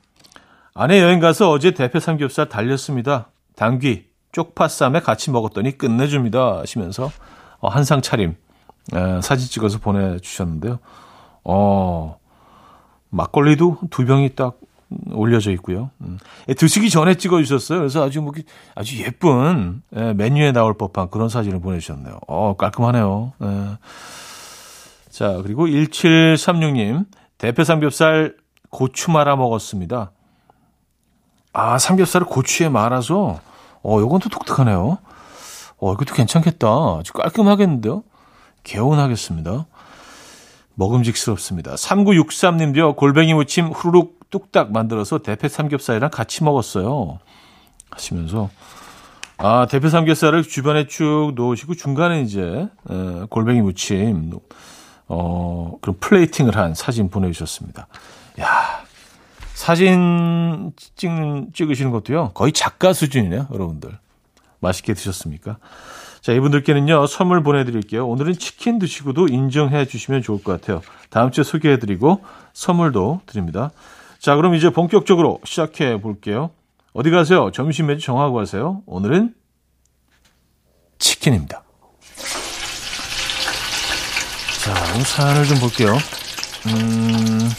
아내 0.73 1.01
여행 1.01 1.21
가서 1.21 1.49
어제 1.49 1.71
대패 1.71 2.01
삼겹살 2.01 2.49
달렸습니다. 2.49 3.29
당귀, 3.55 4.10
쪽파쌈에 4.31 5.01
같이 5.01 5.31
먹었더니 5.31 5.77
끝내줍니다. 5.77 6.59
하시면서 6.59 7.11
어, 7.59 7.69
한상 7.69 8.01
차림 8.01 8.35
에, 8.93 9.21
사진 9.21 9.47
찍어서 9.49 9.79
보내주셨는데요. 9.79 10.79
어, 11.43 12.17
막걸리도 13.09 13.79
두 13.89 14.05
병이 14.05 14.35
딱 14.35 14.57
올려져 15.11 15.51
있고요. 15.51 15.89
음. 16.01 16.17
예, 16.49 16.53
드시기 16.53 16.89
전에 16.89 17.15
찍어주셨어요. 17.15 17.79
그래서 17.79 18.03
아주 18.03 18.21
뭐 18.21 18.33
아주 18.75 19.01
예쁜 19.01 19.81
예, 19.95 20.13
메뉴에 20.13 20.51
나올 20.51 20.73
법한 20.73 21.09
그런 21.09 21.29
사진을 21.29 21.61
보내주셨네요. 21.61 22.19
어, 22.27 22.55
깔끔하네요. 22.57 23.33
예. 23.41 23.77
자, 25.09 25.39
그리고 25.43 25.67
1736님, 25.67 27.05
대패 27.37 27.63
삼겹살 27.63 28.35
고추 28.69 29.11
말아 29.11 29.35
먹었습니다. 29.35 30.11
아, 31.53 31.77
삼겹살을 31.77 32.25
고추에 32.27 32.69
말아서, 32.69 33.39
어, 33.83 33.97
요건 33.99 34.19
또 34.19 34.29
독특하네요. 34.29 34.97
어, 35.79 35.93
이것도 35.93 36.13
괜찮겠다. 36.13 36.67
아주 36.99 37.13
깔끔하겠는데요? 37.13 38.03
개운하겠습니다. 38.63 39.65
먹음직스럽습니다. 40.75 41.75
3963님도요, 41.75 42.95
골뱅이 42.95 43.33
무침 43.33 43.67
후루룩 43.67 44.19
뚝딱 44.29 44.71
만들어서 44.71 45.19
대패 45.19 45.47
삼겹살이랑 45.49 46.09
같이 46.09 46.43
먹었어요. 46.43 47.19
하시면서, 47.89 48.49
아, 49.37 49.67
대패 49.69 49.89
삼겹살을 49.89 50.43
주변에 50.43 50.87
쭉 50.87 51.33
놓으시고 51.35 51.75
중간에 51.75 52.21
이제, 52.21 52.67
에, 52.89 53.25
골뱅이 53.29 53.61
무침, 53.61 54.31
어, 55.07 55.77
그런 55.81 55.97
플레이팅을 55.99 56.55
한 56.55 56.73
사진 56.73 57.09
보내주셨습니다. 57.09 57.87
야 58.39 58.70
사진 59.61 60.71
찍는, 60.95 61.51
찍으시는 61.53 61.91
것도요, 61.91 62.31
거의 62.33 62.51
작가 62.51 62.93
수준이네요, 62.93 63.45
여러분들. 63.53 63.95
맛있게 64.59 64.95
드셨습니까? 64.95 65.57
자, 66.21 66.33
이분들께는요, 66.33 67.05
선물 67.05 67.43
보내드릴게요. 67.43 68.07
오늘은 68.07 68.33
치킨 68.33 68.79
드시고도 68.79 69.27
인정해 69.27 69.85
주시면 69.85 70.23
좋을 70.23 70.41
것 70.41 70.59
같아요. 70.59 70.81
다음 71.11 71.29
주에 71.29 71.43
소개해드리고 71.43 72.23
선물도 72.53 73.21
드립니다. 73.27 73.69
자, 74.17 74.35
그럼 74.35 74.55
이제 74.55 74.71
본격적으로 74.71 75.39
시작해 75.43 76.01
볼게요. 76.01 76.49
어디 76.93 77.11
가세요? 77.11 77.51
점심 77.51 77.85
메뉴 77.85 77.99
정하고 77.99 78.33
가세요. 78.33 78.81
오늘은 78.87 79.35
치킨입니다. 80.97 81.61
자, 84.63 84.73
오늘 84.95 85.05
사연을 85.05 85.45
좀 85.45 85.59
볼게요. 85.59 85.95
음, 86.65 87.49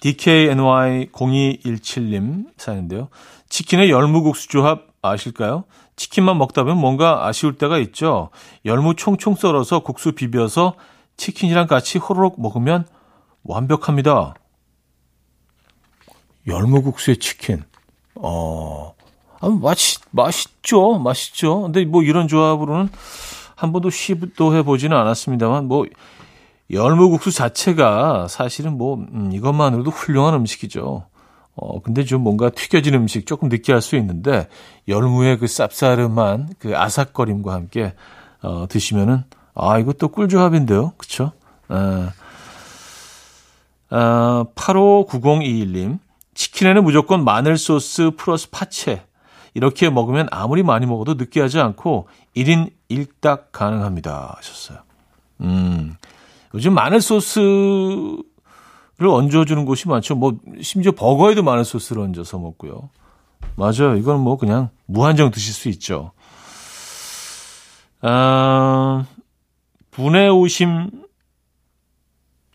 DKNY0217님 0.00 2.46
사연인데요. 2.56 3.08
치킨의 3.48 3.90
열무국수 3.90 4.48
조합 4.48 4.86
아실까요? 5.02 5.64
치킨만 5.96 6.38
먹다 6.38 6.62
보면 6.62 6.78
뭔가 6.78 7.26
아쉬울 7.26 7.56
때가 7.56 7.78
있죠. 7.78 8.30
열무 8.64 8.94
총총 8.96 9.34
썰어서 9.34 9.80
국수 9.80 10.12
비벼서 10.12 10.74
치킨이랑 11.16 11.66
같이 11.66 11.98
호로록 11.98 12.40
먹으면 12.40 12.86
완벽합니다. 13.42 14.34
열무국수에 16.46 17.16
치킨. 17.16 17.64
어, 18.14 18.94
아, 19.40 19.48
맛있, 19.48 20.00
맛있죠. 20.10 20.98
맛있죠. 20.98 21.62
근데 21.62 21.84
뭐 21.84 22.02
이런 22.02 22.28
조합으로는 22.28 22.90
한 23.54 23.72
번도 23.72 23.90
시도해 23.90 24.62
보지는 24.62 24.96
않았습니다만, 24.96 25.66
뭐, 25.66 25.86
열무국수 26.70 27.30
자체가 27.30 28.28
사실은 28.28 28.76
뭐, 28.76 28.96
음, 28.96 29.30
이것만으로도 29.32 29.90
훌륭한 29.90 30.34
음식이죠. 30.34 31.06
어, 31.54 31.80
근데 31.80 32.04
좀 32.04 32.22
뭔가 32.22 32.50
튀겨진 32.50 32.94
음식 32.94 33.26
조금 33.26 33.48
느끼할 33.48 33.80
수 33.80 33.96
있는데 33.96 34.46
열무의 34.88 35.38
그 35.38 35.46
쌉싸름한 35.46 36.56
그 36.58 36.76
아삭거림과 36.76 37.52
함께 37.52 37.94
어, 38.42 38.66
드시면은 38.68 39.24
아, 39.54 39.78
이것도 39.78 40.08
꿀조합인데요. 40.08 40.92
그쵸? 40.98 41.32
아, 41.68 42.12
아, 43.88 44.44
859021님. 44.54 45.98
치킨에는 46.34 46.84
무조건 46.84 47.24
마늘 47.24 47.56
소스 47.56 48.10
플러스 48.16 48.50
파채. 48.50 49.06
이렇게 49.54 49.88
먹으면 49.88 50.28
아무리 50.30 50.62
많이 50.62 50.84
먹어도 50.84 51.14
느끼하지 51.14 51.58
않고 51.58 52.08
1인 52.36 52.70
1닭 52.90 53.52
가능합니다. 53.52 54.34
하셨어요. 54.36 54.80
음, 55.40 55.96
요즘 56.56 56.72
마늘 56.72 57.02
소스를 57.02 58.24
얹어주는 58.98 59.66
곳이 59.66 59.88
많죠. 59.88 60.14
뭐, 60.14 60.38
심지어 60.62 60.90
버거에도 60.92 61.42
마늘 61.42 61.66
소스를 61.66 62.00
얹어서 62.02 62.38
먹고요. 62.38 62.88
맞아요. 63.56 63.96
이건 63.96 64.20
뭐 64.20 64.38
그냥 64.38 64.70
무한정 64.86 65.30
드실 65.30 65.52
수 65.52 65.68
있죠. 65.68 66.12
아, 68.00 69.04
분해 69.90 70.28
오심 70.28 70.90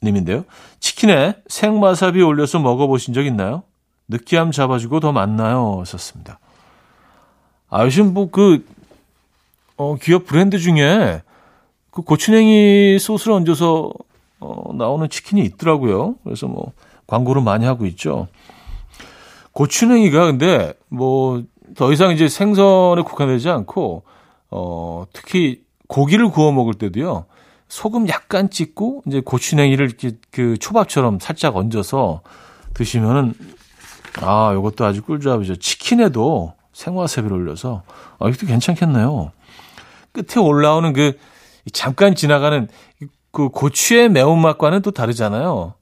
님인데요. 0.02 0.46
치킨에 0.80 1.36
생와사비 1.48 2.24
올려서 2.24 2.58
먹어보신 2.58 3.14
적 3.14 3.24
있나요? 3.24 3.62
느끼함 4.08 4.52
잡아주고 4.52 5.00
더 5.00 5.12
맛나요. 5.12 5.84
썼습니다. 5.86 6.40
아, 7.70 7.86
요즘 7.86 8.16
뭐 8.16 8.32
그, 8.32 8.66
어, 9.78 9.96
기업 9.96 10.26
브랜드 10.26 10.58
중에 10.58 11.22
그 11.92 12.02
고추냉이 12.02 13.00
소스를 13.00 13.34
얹어서 13.34 13.92
어, 14.40 14.74
나오는 14.74 15.08
치킨이 15.10 15.44
있더라고요. 15.44 16.16
그래서 16.24 16.48
뭐 16.48 16.72
광고를 17.08 17.42
많이 17.42 17.66
하고 17.66 17.86
있죠. 17.86 18.28
고추냉이가 19.54 20.26
근데 20.26 20.74
뭐 20.90 21.44
더 21.76 21.92
이상 21.92 22.12
이제 22.12 22.28
생선에 22.28 23.02
국한되지 23.04 23.50
않고 23.50 24.04
어, 24.50 25.06
특히 25.14 25.64
고기를 25.88 26.30
구워 26.30 26.52
먹을 26.52 26.74
때도요. 26.74 27.26
소금 27.68 28.10
약간 28.10 28.50
찍고 28.50 29.04
이제 29.08 29.22
고추냉이를 29.22 29.86
이렇게 29.86 30.12
그 30.32 30.58
초밥처럼 30.58 31.20
살짝 31.20 31.56
얹어서 31.56 32.22
드시면은 32.74 33.34
아, 34.22 34.54
이것도 34.58 34.84
아주 34.86 35.02
꿀조합이죠. 35.04 35.56
치킨에도 35.58 36.54
생화새비를 36.74 37.36
올려서 37.36 37.84
아, 38.20 38.28
이것도 38.28 38.48
괜찮겠네요. 38.48 39.32
끝에 40.12 40.44
올라오는 40.44 40.92
그 40.92 41.18
잠깐 41.74 42.16
지나가는 42.16 42.68
그 43.32 43.50
고추의 43.50 44.10
매운맛과는 44.10 44.82
또 44.82 44.92
다르잖아요. 44.92 45.76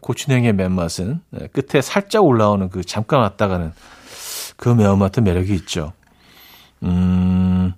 고추냉이의 0.00 0.52
맨맛은 0.54 1.20
끝에 1.52 1.80
살짝 1.80 2.24
올라오는 2.24 2.68
그 2.70 2.84
잠깐 2.84 3.20
왔다 3.20 3.48
가는 3.48 3.72
그 4.56 4.68
매운맛도 4.68 5.22
매력이 5.22 5.54
있죠. 5.54 5.92
음, 6.82 7.72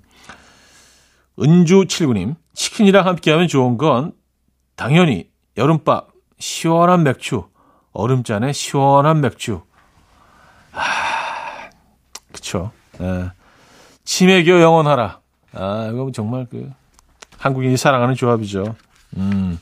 은주 1.40 1.84
79님, 1.84 2.36
치킨이랑 2.54 3.06
함께하면 3.06 3.48
좋은 3.48 3.78
건 3.78 4.12
당연히 4.76 5.30
여름밥, 5.56 6.08
시원한 6.38 7.02
맥주, 7.02 7.44
얼음잔에 7.92 8.52
시원한 8.52 9.20
맥주. 9.20 9.62
아, 10.72 11.70
그쵸. 12.32 12.72
예. 13.00 13.30
치맥여 14.04 14.60
영원하라. 14.60 15.20
아, 15.52 15.90
이거 15.92 16.10
정말 16.12 16.46
그, 16.50 16.70
한국인이 17.42 17.76
사랑하는 17.76 18.14
조합이죠. 18.14 18.76
음. 19.16 19.58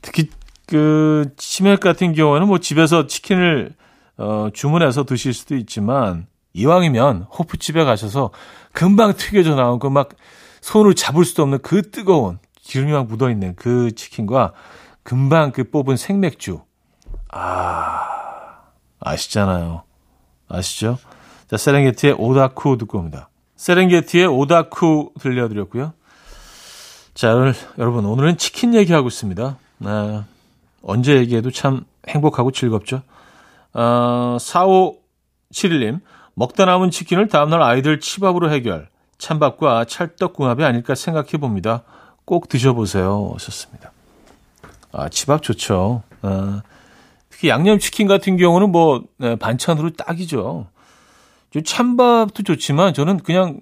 특히 0.00 0.30
그 0.66 1.30
치맥 1.36 1.80
같은 1.80 2.12
경우는 2.14 2.46
뭐 2.46 2.58
집에서 2.58 3.06
치킨을 3.06 3.72
어, 4.16 4.48
주문해서 4.54 5.04
드실 5.04 5.34
수도 5.34 5.56
있지만 5.56 6.26
이왕이면 6.52 7.26
호프집에 7.36 7.84
가셔서 7.84 8.30
금방 8.72 9.14
튀겨져 9.14 9.54
나온 9.54 9.78
그 9.78 9.88
막 9.88 10.10
손으로 10.60 10.94
잡을 10.94 11.26
수도 11.26 11.42
없는 11.42 11.58
그 11.62 11.90
뜨거운 11.90 12.38
기름이 12.62 12.92
막 12.92 13.06
묻어 13.06 13.28
있는 13.30 13.54
그 13.54 13.94
치킨과 13.94 14.52
금방 15.02 15.52
그 15.52 15.68
뽑은 15.70 15.98
생맥주. 15.98 16.62
아, 17.30 18.60
아시잖아요. 19.00 19.82
아시죠? 20.48 20.96
자, 21.50 21.58
세렝게티의 21.58 22.14
오다쿠 22.18 22.78
듣고 22.78 22.98
옵니다. 22.98 23.28
세렝게티의 23.56 24.26
오다쿠 24.26 25.12
들려드렸고요. 25.20 25.92
자, 27.14 27.28
여러분, 27.78 28.04
오늘은 28.06 28.38
치킨 28.38 28.74
얘기하고 28.74 29.06
있습니다. 29.06 29.56
아, 29.84 30.24
언제 30.82 31.16
얘기해도 31.16 31.52
참 31.52 31.84
행복하고 32.08 32.50
즐겁죠. 32.50 33.02
어, 33.72 34.36
4571님, 34.40 36.00
먹다 36.34 36.64
남은 36.64 36.90
치킨을 36.90 37.28
다음날 37.28 37.62
아이들 37.62 38.00
치밥으로 38.00 38.50
해결. 38.50 38.88
찬밥과 39.18 39.84
찰떡궁합이 39.84 40.64
아닐까 40.64 40.96
생각해 40.96 41.38
봅니다. 41.38 41.84
꼭 42.24 42.48
드셔보세요. 42.48 43.30
하셨습니다. 43.34 43.92
아, 44.90 45.08
치밥 45.08 45.44
좋죠. 45.44 46.02
아, 46.22 46.62
특히 47.30 47.48
양념치킨 47.48 48.08
같은 48.08 48.36
경우는 48.36 48.72
뭐, 48.72 49.04
네, 49.18 49.36
반찬으로 49.36 49.90
딱이죠. 49.90 50.66
찬밥도 51.64 52.42
좋지만 52.42 52.92
저는 52.92 53.18
그냥 53.18 53.60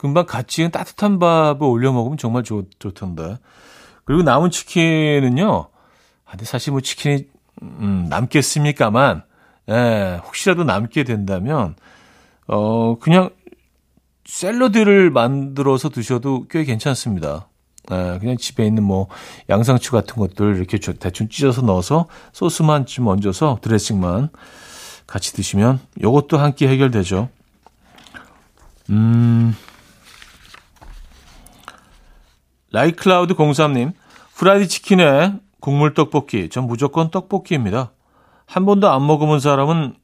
금방 0.00 0.24
갓 0.24 0.48
지은 0.48 0.70
따뜻한 0.70 1.18
밥을 1.18 1.62
올려 1.66 1.92
먹으면 1.92 2.16
정말 2.16 2.42
좋, 2.42 2.64
좋던데. 2.78 3.36
그리고 4.04 4.22
남은 4.22 4.50
치킨은요. 4.50 5.66
아, 6.24 6.30
근데 6.30 6.46
사실 6.46 6.72
뭐 6.72 6.80
치킨이 6.80 7.26
음, 7.60 8.06
남겠습니까만, 8.08 9.22
예, 9.68 10.18
혹시라도 10.24 10.64
남게 10.64 11.04
된다면, 11.04 11.74
어, 12.46 12.98
그냥 12.98 13.28
샐러드를 14.24 15.10
만들어서 15.10 15.90
드셔도 15.90 16.46
꽤 16.48 16.64
괜찮습니다. 16.64 17.48
예, 17.92 18.16
그냥 18.20 18.38
집에 18.38 18.64
있는 18.66 18.82
뭐 18.82 19.08
양상추 19.50 19.92
같은 19.92 20.14
것들 20.16 20.56
이렇게 20.56 20.78
대충 20.78 21.28
찢어서 21.28 21.60
넣어서 21.60 22.06
소스만 22.32 22.86
좀 22.86 23.06
얹어서 23.08 23.58
드레싱만 23.60 24.30
같이 25.06 25.34
드시면 25.34 25.78
이것도 25.98 26.38
한 26.38 26.54
끼 26.54 26.66
해결되죠. 26.68 27.28
음, 28.88 29.54
라이클라우드 32.72 33.34
03님, 33.34 33.92
프라이드 34.36 34.68
치킨에 34.68 35.34
국물 35.60 35.94
떡볶이, 35.94 36.48
전 36.48 36.66
무조건 36.66 37.10
떡볶이입니다. 37.10 37.92
한 38.46 38.64
번도 38.66 38.88
안 38.88 39.06
먹어본 39.06 39.40
사람은 39.40 39.94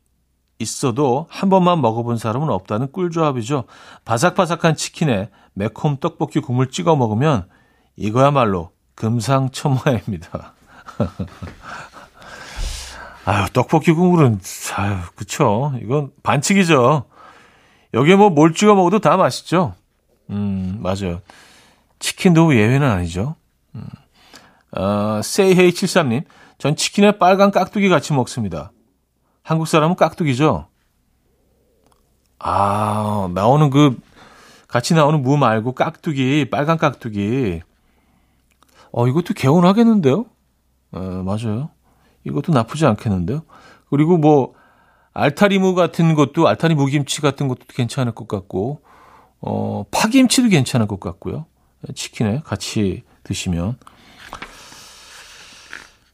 있어도 0.58 1.26
한 1.28 1.48
번만 1.48 1.80
먹어본 1.80 2.18
사람은 2.18 2.48
없다는 2.50 2.92
꿀조합이죠. 2.92 3.64
바삭바삭한 4.04 4.76
치킨에 4.76 5.30
매콤 5.54 5.98
떡볶이 5.98 6.40
국물 6.40 6.70
찍어 6.70 6.96
먹으면 6.96 7.46
이거야말로 7.96 8.70
금상첨화입니다. 8.94 10.54
아유, 13.26 13.46
떡볶이 13.52 13.92
국물은, 13.92 14.40
아유, 14.76 14.96
그쵸. 15.16 15.72
이건 15.82 16.10
반칙이죠. 16.22 17.04
여기에 17.94 18.16
뭐 18.16 18.30
뭘 18.30 18.54
찍어 18.54 18.74
먹어도 18.74 19.00
다 19.00 19.16
맛있죠. 19.16 19.74
음, 20.30 20.78
맞아요. 20.80 21.20
치킨도 21.98 22.54
예외는 22.54 22.88
아니죠. 22.88 23.36
음. 23.74 23.86
어, 24.72 25.20
세이헤이73님, 25.20 26.24
전 26.58 26.76
치킨에 26.76 27.18
빨간 27.18 27.50
깍두기 27.50 27.88
같이 27.88 28.12
먹습니다. 28.12 28.72
한국 29.42 29.66
사람은 29.68 29.96
깍두기죠? 29.96 30.66
아, 32.38 33.30
나오는 33.34 33.70
그, 33.70 33.98
같이 34.68 34.94
나오는 34.94 35.22
무 35.22 35.36
말고 35.36 35.72
깍두기, 35.72 36.48
빨간 36.50 36.76
깍두기. 36.76 37.62
어, 38.92 39.06
이것도 39.06 39.34
개운하겠는데요? 39.34 40.26
어, 40.92 41.00
맞아요. 41.24 41.70
이것도 42.24 42.52
나쁘지 42.52 42.86
않겠는데요? 42.86 43.42
그리고 43.88 44.16
뭐, 44.16 44.54
알타리무 45.12 45.74
같은 45.74 46.14
것도, 46.14 46.48
알타리 46.48 46.74
무김치 46.74 47.20
같은 47.22 47.48
것도 47.48 47.60
괜찮을 47.68 48.14
것 48.14 48.28
같고, 48.28 48.82
어, 49.40 49.84
파김치도 49.90 50.48
괜찮을 50.48 50.86
것 50.86 51.00
같고요. 51.00 51.46
치킨에 51.94 52.40
같이 52.44 53.02
드시면. 53.24 53.76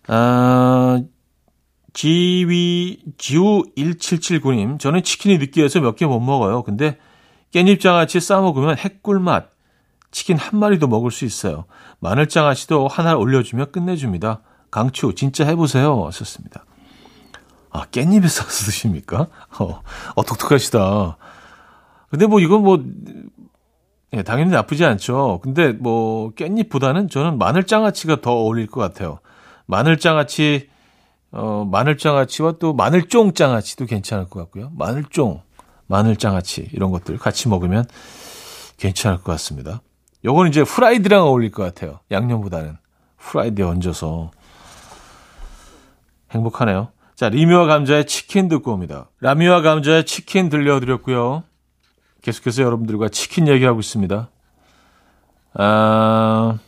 아, 0.08 1.02
지위, 1.92 3.00
지우1779님, 3.18 4.78
저는 4.78 5.02
치킨이 5.02 5.38
느끼해서 5.38 5.80
몇 5.80 5.96
개 5.96 6.06
못 6.06 6.20
먹어요. 6.20 6.62
근데 6.62 6.98
깻잎장아찌 7.54 8.20
싸먹으면 8.20 8.78
핵꿀맛. 8.78 9.50
치킨 10.10 10.36
한 10.36 10.58
마리도 10.58 10.88
먹을 10.88 11.10
수 11.10 11.24
있어요. 11.24 11.64
마늘장아찌도 12.00 12.88
하나 12.88 13.16
올려주면 13.16 13.72
끝내줍니다. 13.72 14.42
강추, 14.70 15.14
진짜 15.14 15.46
해보세요. 15.46 16.04
하셨습니다. 16.06 16.64
아, 17.70 17.86
깻잎에 17.86 18.28
싸서 18.28 18.66
드십니까? 18.66 19.28
어, 19.58 19.80
어, 20.14 20.22
독특하시다. 20.24 21.16
근데 22.10 22.26
뭐 22.26 22.40
이건 22.40 22.62
뭐, 22.62 22.82
예, 24.14 24.22
당연히 24.22 24.50
나쁘지 24.50 24.84
않죠. 24.84 25.40
근데 25.42 25.72
뭐, 25.72 26.32
깻잎보다는 26.34 27.10
저는 27.10 27.38
마늘장아찌가 27.38 28.20
더 28.20 28.32
어울릴 28.32 28.66
것 28.66 28.80
같아요. 28.80 29.20
마늘장아찌 29.66 30.68
어, 31.32 31.66
마늘장아찌와 31.70 32.56
또 32.58 32.74
마늘쫑장아찌도 32.74 33.86
괜찮을 33.86 34.28
것 34.28 34.38
같고요. 34.40 34.70
마늘쫑, 34.76 35.40
마늘장아찌 35.86 36.68
이런 36.72 36.90
것들 36.90 37.16
같이 37.16 37.48
먹으면 37.48 37.86
괜찮을 38.76 39.18
것 39.18 39.32
같습니다. 39.32 39.80
요건 40.24 40.48
이제 40.48 40.60
후라이드랑 40.60 41.24
어울릴 41.24 41.50
것 41.50 41.62
같아요. 41.62 42.00
양념보다는. 42.10 42.76
후라이드에 43.16 43.64
얹어서. 43.64 44.30
행복하네요. 46.32 46.88
자, 47.14 47.28
리미와 47.28 47.66
감자의 47.66 48.06
치킨 48.06 48.48
듣고 48.48 48.72
옵니다. 48.72 49.08
라미와 49.20 49.62
감자의 49.62 50.04
치킨 50.04 50.48
들려드렸고요. 50.48 51.44
계속해서 52.22 52.62
여러분들과 52.62 53.08
치킨 53.08 53.48
얘기하고 53.48 53.80
있습니다. 53.80 54.28
아, 55.54 56.58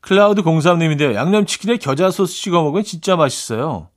클라우드 0.00 0.42
03님인데요. 0.42 1.14
양념치킨에 1.14 1.76
겨자 1.76 2.10
소스 2.10 2.42
찍어 2.42 2.62
먹으면 2.62 2.84
진짜 2.84 3.16
맛있어요. 3.16 3.88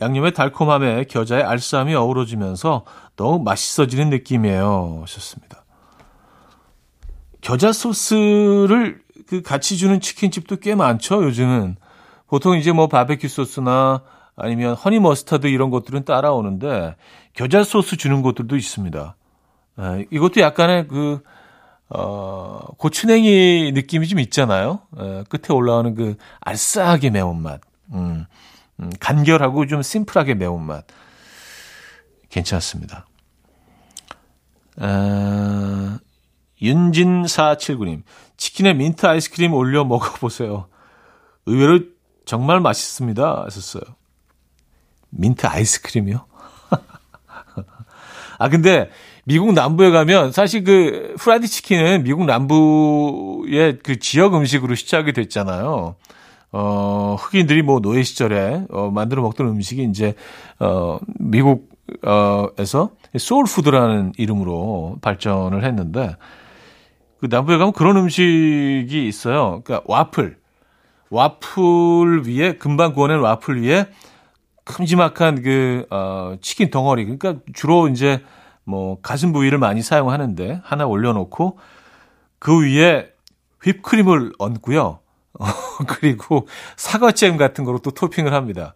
양념의 0.00 0.32
달콤함에 0.32 1.04
겨자의 1.04 1.42
알싸함이 1.42 1.94
어우러지면서 1.94 2.84
너무 3.16 3.42
맛있어지는 3.42 4.08
느낌이에요. 4.10 5.00
하셨습니다. 5.02 5.64
겨자 7.40 7.72
소스를 7.72 9.02
그 9.26 9.42
같이 9.42 9.76
주는 9.76 10.00
치킨집도 10.00 10.56
꽤 10.56 10.74
많죠, 10.74 11.24
요즘은. 11.24 11.76
보통 12.26 12.56
이제 12.56 12.72
뭐 12.72 12.86
바베큐 12.86 13.28
소스나 13.28 14.02
아니면 14.36 14.74
허니 14.74 15.00
머스타드 15.00 15.48
이런 15.48 15.70
것들은 15.70 16.04
따라오는데 16.04 16.96
겨자 17.34 17.64
소스 17.64 17.96
주는 17.96 18.22
곳들도 18.22 18.56
있습니다. 18.56 19.16
에, 19.80 20.06
이것도 20.10 20.40
약간의 20.40 20.88
그 20.88 21.22
어, 21.88 22.60
고추냉이 22.76 23.72
느낌이 23.72 24.06
좀 24.06 24.20
있잖아요. 24.20 24.80
에, 24.98 25.24
끝에 25.28 25.54
올라오는 25.54 25.94
그 25.94 26.16
알싸하게 26.40 27.10
매운맛. 27.10 27.60
음, 27.92 28.26
음, 28.80 28.90
간결하고 29.00 29.66
좀 29.66 29.82
심플하게 29.82 30.34
매운맛. 30.34 30.86
괜찮습니다. 32.28 33.06
에, 34.80 34.86
윤진479님, 36.62 38.02
치킨에 38.36 38.74
민트 38.74 39.06
아이스크림 39.06 39.52
올려 39.52 39.84
먹어보세요. 39.84 40.68
의외로 41.46 41.80
정말 42.24 42.60
맛있습니다. 42.60 43.44
하셨어요. 43.46 43.82
민트 45.10 45.46
아이스크림이요? 45.46 46.24
아, 48.38 48.48
근데 48.48 48.90
미국 49.30 49.52
남부에 49.52 49.90
가면 49.90 50.32
사실 50.32 50.64
그 50.64 51.14
프라이드 51.16 51.46
치킨은 51.46 52.02
미국 52.02 52.24
남부의 52.24 53.78
그 53.80 54.00
지역 54.00 54.34
음식으로 54.34 54.74
시작이 54.74 55.12
됐잖아요. 55.12 55.94
어, 56.50 57.16
흑인들이 57.16 57.62
뭐 57.62 57.78
노예 57.78 58.02
시절에 58.02 58.64
어, 58.70 58.90
만들어 58.90 59.22
먹던 59.22 59.46
음식이 59.46 59.84
이제 59.84 60.14
어, 60.58 60.98
미국 61.20 61.70
어에서 62.02 62.90
소울푸드라는 63.16 64.14
이름으로 64.18 64.96
발전을 65.00 65.62
했는데 65.62 66.16
그 67.20 67.28
남부에 67.30 67.56
가면 67.56 67.72
그런 67.72 67.98
음식이 67.98 69.06
있어요. 69.06 69.62
그러니까 69.62 69.84
와플. 69.86 70.38
와플 71.10 72.26
위에 72.26 72.54
금방 72.54 72.94
구워낸 72.94 73.20
와플 73.20 73.62
위에 73.62 73.86
큼지막한 74.64 75.42
그 75.42 75.86
어, 75.90 76.34
치킨 76.40 76.70
덩어리. 76.70 77.04
그러니까 77.04 77.36
주로 77.54 77.86
이제 77.86 78.24
뭐 78.64 79.00
가슴 79.00 79.32
부위를 79.32 79.58
많이 79.58 79.82
사용하는데 79.82 80.60
하나 80.64 80.86
올려놓고 80.86 81.58
그 82.38 82.62
위에 82.64 83.12
휘프크림을 83.62 84.32
얹고요. 84.38 85.00
그리고 85.86 86.46
사과잼 86.76 87.36
같은 87.36 87.64
거로 87.64 87.78
또 87.78 87.90
토핑을 87.90 88.32
합니다. 88.32 88.74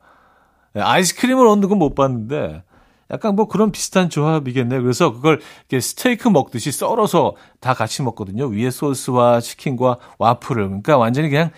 아이스크림을 0.75 1.47
얹는 1.47 1.69
건 1.69 1.79
못 1.79 1.95
봤는데 1.95 2.63
약간 3.11 3.37
뭐 3.37 3.47
그런 3.47 3.71
비슷한 3.71 4.09
조합이겠네요. 4.09 4.83
그래서 4.83 5.13
그걸 5.13 5.41
이렇게 5.69 5.81
스테이크 5.81 6.29
먹듯이 6.29 6.73
썰어서 6.73 7.35
다 7.61 7.75
같이 7.75 8.03
먹거든요. 8.03 8.47
위에 8.47 8.71
소스와 8.71 9.41
치킨과 9.41 9.99
와플을. 10.19 10.65
그러니까 10.67 10.97
완전히 10.97 11.29
그냥 11.29 11.51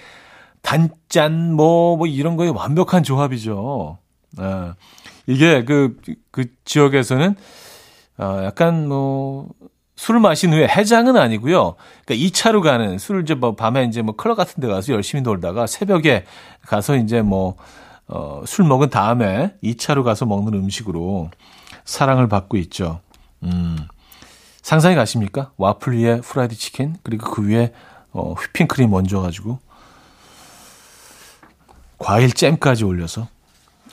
단짠 0.63 1.53
뭐, 1.55 1.97
뭐 1.97 2.07
이런 2.07 2.37
거에 2.37 2.49
완벽한 2.49 3.05
조합이죠. 3.05 3.99
예. 4.41 4.73
이게 5.29 5.65
그, 5.65 5.97
그 6.31 6.47
지역에서는 6.65 7.37
어, 8.19 8.41
약간 8.45 8.89
뭐, 8.89 9.49
술을 9.97 10.21
마신 10.21 10.53
후에 10.53 10.69
해장은 10.69 11.17
아니고요. 11.17 11.77
그러니까 12.05 12.29
2차로 12.29 12.63
가는 12.63 12.99
술을 12.99 13.23
이제 13.23 13.35
뭐 13.35 13.55
밤에 13.55 13.85
이제 13.85 14.03
뭐 14.03 14.15
클럽 14.15 14.37
같은 14.37 14.61
데 14.61 14.69
가서 14.69 14.93
열심히 14.93 15.23
놀다가 15.23 15.67
새벽에 15.67 16.25
가서 16.67 16.97
이제 16.97 17.23
뭐, 17.23 17.57
어, 18.09 18.43
술 18.47 18.65
먹은 18.67 18.91
다음에 18.91 19.55
2차로 19.63 20.05
가서 20.05 20.27
먹는 20.27 20.55
음식으로 20.55 21.31
사랑을 21.85 22.29
받고 22.29 22.57
있죠. 22.59 23.01
음. 23.43 23.77
상상이 24.63 24.97
가십니까? 24.97 25.53
와플 25.57 25.97
위에 25.97 26.21
프라이드 26.21 26.57
치킨, 26.57 26.97
그리고 27.03 27.31
그 27.31 27.47
위에 27.47 27.73
어, 28.13 28.33
휘핑크림 28.33 28.93
얹어가지고 28.93 29.59
과일 31.99 32.33
잼까지 32.33 32.85
올려서. 32.85 33.29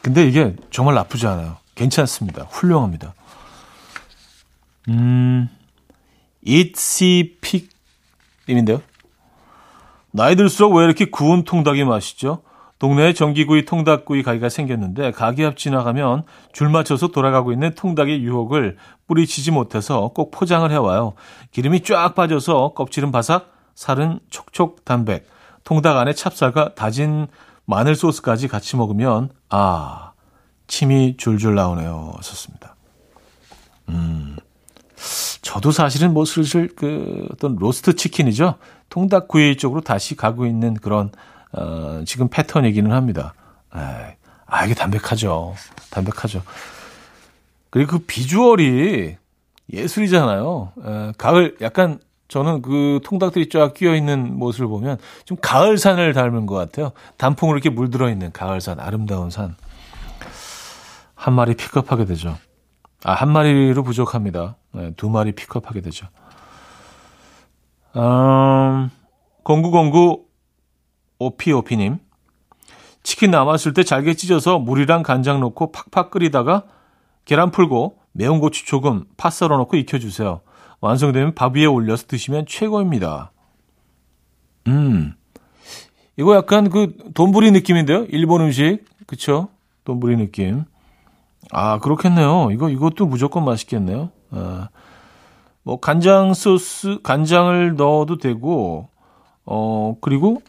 근데 0.02 0.28
이게 0.28 0.56
정말 0.72 0.96
나쁘지 0.96 1.28
않아요. 1.28 1.58
괜찮습니다. 1.76 2.48
훌륭합니다. 2.50 3.14
음, 4.90 5.50
이치픽 6.42 7.70
님인데요. 8.48 8.82
나이 10.12 10.36
들수록 10.36 10.74
왜 10.74 10.86
이렇게 10.86 11.06
구운 11.06 11.44
통닭이 11.44 11.84
맛있죠? 11.86 12.44
동네에 12.80 13.14
전기구이 13.14 13.64
통닭구이 13.64 14.24
가게가 14.24 14.50
생겼는데 14.50 15.12
가게 15.12 15.46
앞 15.46 15.56
지나가면 15.56 16.24
줄 16.52 16.68
맞춰서 16.68 17.08
돌아가고 17.08 17.54
있는 17.54 17.74
통닭의 17.76 18.22
유혹을 18.22 18.78
뿌리치지 19.08 19.52
못해서 19.52 20.12
꼭 20.14 20.32
포장을 20.32 20.70
해와요. 20.70 21.14
기름이 21.52 21.82
쫙 21.84 22.14
빠져서 22.14 22.74
껍질은 22.74 23.12
바삭, 23.12 23.54
살은 23.74 24.20
촉촉 24.30 24.84
담백. 24.84 25.30
통닭 25.64 25.98
안에 25.98 26.14
찹쌀과 26.14 26.76
다진 26.76 27.28
마늘 27.66 27.96
소스까지 27.96 28.50
같이 28.50 28.76
먹으면 28.76 29.30
아 29.50 30.12
침이 30.68 31.16
줄줄 31.18 31.56
나오네요. 31.56 32.16
썼습니다. 32.22 32.76
음, 33.90 34.36
저도 35.42 35.72
사실은 35.72 36.14
뭐 36.14 36.26
슬슬 36.26 36.70
그 36.76 37.28
어떤 37.32 37.56
로스트 37.56 37.96
치킨이죠. 37.96 38.56
통닭구이 38.90 39.58
쪽으로 39.58 39.82
다시 39.82 40.16
가고 40.16 40.46
있는 40.46 40.74
그런 40.76 41.12
어, 41.52 42.04
지금 42.06 42.28
패턴이기는 42.30 42.92
합니다. 42.92 43.34
에이, 43.76 43.82
아 44.46 44.66
이게 44.66 44.74
담백하죠. 44.74 45.56
담백하죠. 45.90 46.42
그리고 47.70 47.98
그 47.98 48.00
비주얼이 48.06 49.16
예술이잖아요. 49.72 50.72
에, 50.86 51.12
가을 51.18 51.58
약간 51.62 52.00
저는 52.28 52.62
그 52.62 53.00
통닭들이 53.04 53.50
쫙 53.50 53.74
끼어 53.74 53.96
있는 53.96 54.38
모습을 54.38 54.68
보면 54.68 54.98
좀 55.26 55.38
가을산을 55.40 56.14
닮은 56.14 56.46
것 56.46 56.56
같아요. 56.56 56.92
단풍으로 57.18 57.58
이렇게 57.58 57.70
물들어 57.70 58.10
있는 58.10 58.32
가을산, 58.32 58.80
아름다운 58.80 59.30
산. 59.30 59.56
한 61.16 61.34
마리 61.34 61.56
픽업하게 61.56 62.06
되죠. 62.06 62.38
아, 63.04 63.14
한 63.14 63.32
마리로 63.32 63.84
부족합니다. 63.84 64.56
네, 64.74 64.92
두 64.98 65.10
마리 65.10 65.32
픽업하게 65.34 65.82
되죠. 65.82 66.08
음, 67.96 68.90
0909 69.44 70.26
오피오피님. 71.20 72.00
치킨 73.04 73.32
남았을 73.32 73.74
때 73.74 73.84
잘게 73.84 74.16
찢어서 74.16 74.60
물이랑 74.60 75.04
간장 75.04 75.40
넣고 75.42 75.72
팍팍 75.72 76.10
끓이다가 76.12 76.64
계란 77.26 77.52
풀고 77.52 77.98
매운 78.14 78.40
고추 78.40 78.66
조금 78.66 79.06
파 79.18 79.30
썰어 79.30 79.58
넣고 79.58 79.78
익혀주세요. 79.78 80.42
완성되면 80.80 81.36
밥 81.36 81.56
위에 81.56 81.66
올려서 81.66 82.08
드시면 82.08 82.46
최고입니다. 82.48 83.32
음. 84.68 85.14
이거 86.18 86.36
약간 86.36 86.70
그 86.70 86.96
돈부리 87.14 87.52
느낌인데요? 87.52 88.06
일본 88.10 88.42
음식. 88.42 88.86
그쵸? 89.08 89.50
돈부리 89.84 90.18
느낌. 90.18 90.64
아, 91.52 91.80
그렇겠네요. 91.80 92.50
이거, 92.52 92.70
이것도 92.70 93.06
무조건 93.06 93.46
맛있겠네요. 93.46 94.12
아, 94.34 94.70
뭐, 95.64 95.80
간장 95.80 96.34
소스, 96.34 97.00
간장을 97.04 97.76
넣어도 97.76 98.18
되고, 98.18 98.90
어, 99.46 99.96
그리고 100.02 100.42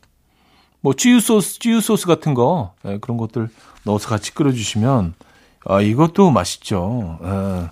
뭐, 0.81 0.95
찌유 0.95 1.21
소스, 1.21 1.59
찌유 1.59 1.81
소스 1.81 2.07
같은 2.07 2.35
거, 2.35 2.75
네, 2.83 2.99
그런 2.99 3.17
것들 3.17 3.49
넣어서 3.85 4.09
같이 4.09 4.35
끓여주시면, 4.35 5.15
아, 5.67 5.81
이것도 5.81 6.31
맛있죠. 6.31 7.19
아. 7.23 7.71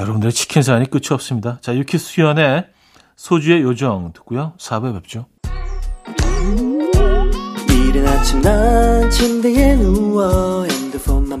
여러분들의 0.00 0.32
치킨 0.32 0.62
사연이 0.62 0.88
끝이 0.88 1.08
없습니다. 1.10 1.58
자, 1.60 1.76
유키 1.76 1.98
수연의 1.98 2.66
소주의 3.16 3.62
요정 3.62 4.12
듣고요. 4.14 4.54
4부에 4.58 4.94
뵙죠. 4.94 5.26
이른 7.68 8.06
아침 8.06 8.40
난 8.40 9.10
침대에 9.10 9.76
누워 9.76 10.64
핸드폰만 10.64 11.40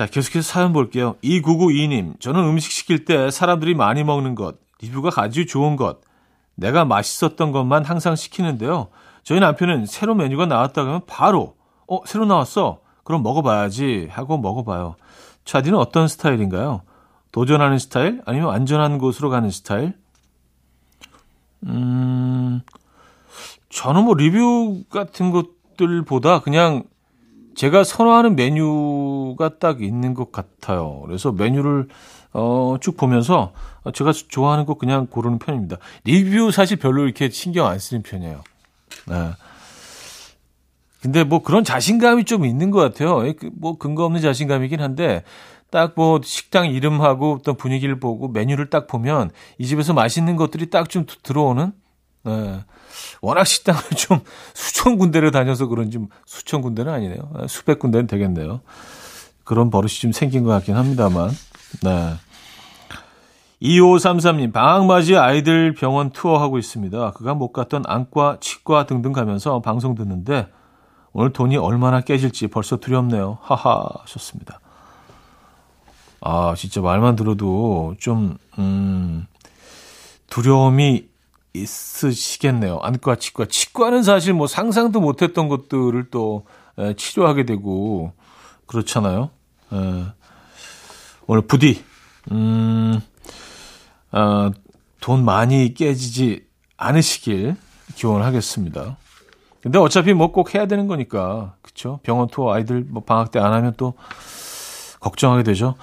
자, 0.00 0.06
계속해서 0.06 0.50
사연 0.50 0.72
볼게요. 0.72 1.16
2992님, 1.22 2.18
저는 2.20 2.42
음식 2.44 2.72
시킬 2.72 3.04
때 3.04 3.30
사람들이 3.30 3.74
많이 3.74 4.02
먹는 4.02 4.34
것, 4.34 4.56
리뷰가 4.80 5.10
아주 5.20 5.44
좋은 5.44 5.76
것, 5.76 6.00
내가 6.54 6.86
맛있었던 6.86 7.52
것만 7.52 7.84
항상 7.84 8.16
시키는데요. 8.16 8.88
저희 9.24 9.40
남편은 9.40 9.84
새로 9.84 10.14
메뉴가 10.14 10.46
나왔다 10.46 10.84
그러면 10.84 11.02
바로, 11.06 11.54
어, 11.86 11.98
새로 12.06 12.24
나왔어. 12.24 12.80
그럼 13.04 13.22
먹어봐야지 13.22 14.08
하고 14.10 14.38
먹어봐요. 14.38 14.96
차디는 15.44 15.76
어떤 15.76 16.08
스타일인가요? 16.08 16.80
도전하는 17.30 17.78
스타일? 17.78 18.22
아니면 18.24 18.54
안전한 18.54 18.96
곳으로 18.96 19.28
가는 19.28 19.50
스타일? 19.50 19.92
음, 21.66 22.62
저는 23.68 24.04
뭐 24.04 24.14
리뷰 24.14 24.82
같은 24.88 25.30
것들보다 25.30 26.40
그냥 26.40 26.84
제가 27.54 27.84
선호하는 27.84 28.36
메뉴가 28.36 29.58
딱 29.58 29.82
있는 29.82 30.14
것 30.14 30.32
같아요. 30.32 31.02
그래서 31.06 31.32
메뉴를 31.32 31.88
어, 32.32 32.76
쭉 32.80 32.96
보면서 32.96 33.52
제가 33.92 34.12
좋아하는 34.12 34.66
거 34.66 34.74
그냥 34.74 35.06
고르는 35.06 35.38
편입니다. 35.38 35.78
리뷰 36.04 36.50
사실 36.52 36.76
별로 36.76 37.04
이렇게 37.04 37.28
신경 37.30 37.66
안 37.66 37.78
쓰는 37.78 38.02
편이에요. 38.02 38.42
네. 39.08 39.30
근데 41.02 41.24
뭐 41.24 41.42
그런 41.42 41.64
자신감이 41.64 42.24
좀 42.24 42.44
있는 42.44 42.70
것 42.70 42.78
같아요. 42.80 43.22
그뭐 43.34 43.78
근거 43.78 44.04
없는 44.04 44.20
자신감이긴 44.20 44.80
한데 44.80 45.22
딱 45.70 45.94
뭐 45.96 46.20
식당 46.22 46.66
이름하고 46.66 47.38
어떤 47.40 47.56
분위기를 47.56 47.98
보고 48.00 48.28
메뉴를 48.28 48.70
딱 48.70 48.86
보면 48.86 49.30
이 49.58 49.66
집에서 49.66 49.94
맛있는 49.94 50.36
것들이 50.36 50.68
딱 50.68 50.88
좀 50.88 51.06
들어오는 51.22 51.72
네. 52.22 52.60
워낙 53.22 53.44
식당을 53.44 53.80
좀 53.96 54.20
수천 54.54 54.98
군데를 54.98 55.30
다녀서 55.30 55.66
그런지 55.66 55.98
수천 56.26 56.60
군데는 56.62 56.92
아니네요. 56.92 57.30
수백 57.48 57.78
군데는 57.78 58.06
되겠네요. 58.06 58.60
그런 59.44 59.70
버릇이 59.70 59.94
좀 59.94 60.12
생긴 60.12 60.44
것 60.44 60.50
같긴 60.50 60.76
합니다만. 60.76 61.30
네. 61.82 62.14
2533님, 63.62 64.52
방학맞이 64.52 65.16
아이들 65.16 65.74
병원 65.74 66.10
투어하고 66.10 66.58
있습니다. 66.58 67.12
그가 67.12 67.34
못 67.34 67.52
갔던 67.52 67.82
안과, 67.86 68.38
치과 68.40 68.86
등등 68.86 69.12
가면서 69.12 69.60
방송 69.60 69.94
듣는데 69.94 70.48
오늘 71.12 71.32
돈이 71.32 71.56
얼마나 71.58 72.00
깨질지 72.00 72.46
벌써 72.46 72.76
두렵네요. 72.78 73.38
하하 73.42 73.86
하셨습니다. 74.02 74.60
아, 76.22 76.54
진짜 76.56 76.80
말만 76.80 77.16
들어도 77.16 77.94
좀, 77.98 78.36
음, 78.58 79.26
두려움이 80.28 81.09
있으시겠네요. 81.54 82.78
안과, 82.82 83.16
치과. 83.16 83.44
치과는 83.46 84.02
사실 84.02 84.32
뭐 84.34 84.46
상상도 84.46 85.00
못했던 85.00 85.48
것들을 85.48 86.10
또 86.10 86.46
에, 86.78 86.94
치료하게 86.94 87.44
되고 87.44 88.12
그렇잖아요. 88.66 89.30
에, 89.72 90.04
오늘 91.26 91.42
부디 91.46 91.84
음, 92.32 93.00
어, 94.12 94.50
돈 95.00 95.24
많이 95.24 95.74
깨지지 95.74 96.44
않으시길 96.76 97.56
기원하겠습니다. 97.94 98.96
근데 99.62 99.78
어차피 99.78 100.14
뭐 100.14 100.32
꼭 100.32 100.54
해야 100.54 100.66
되는 100.66 100.86
거니까 100.86 101.54
그쵸? 101.62 102.00
병원 102.02 102.28
투어 102.28 102.52
아이들 102.54 102.84
뭐 102.88 103.02
방학 103.04 103.30
때 103.30 103.38
안 103.38 103.52
하면 103.52 103.74
또 103.76 103.94
걱정하게 105.00 105.42
되죠. 105.42 105.74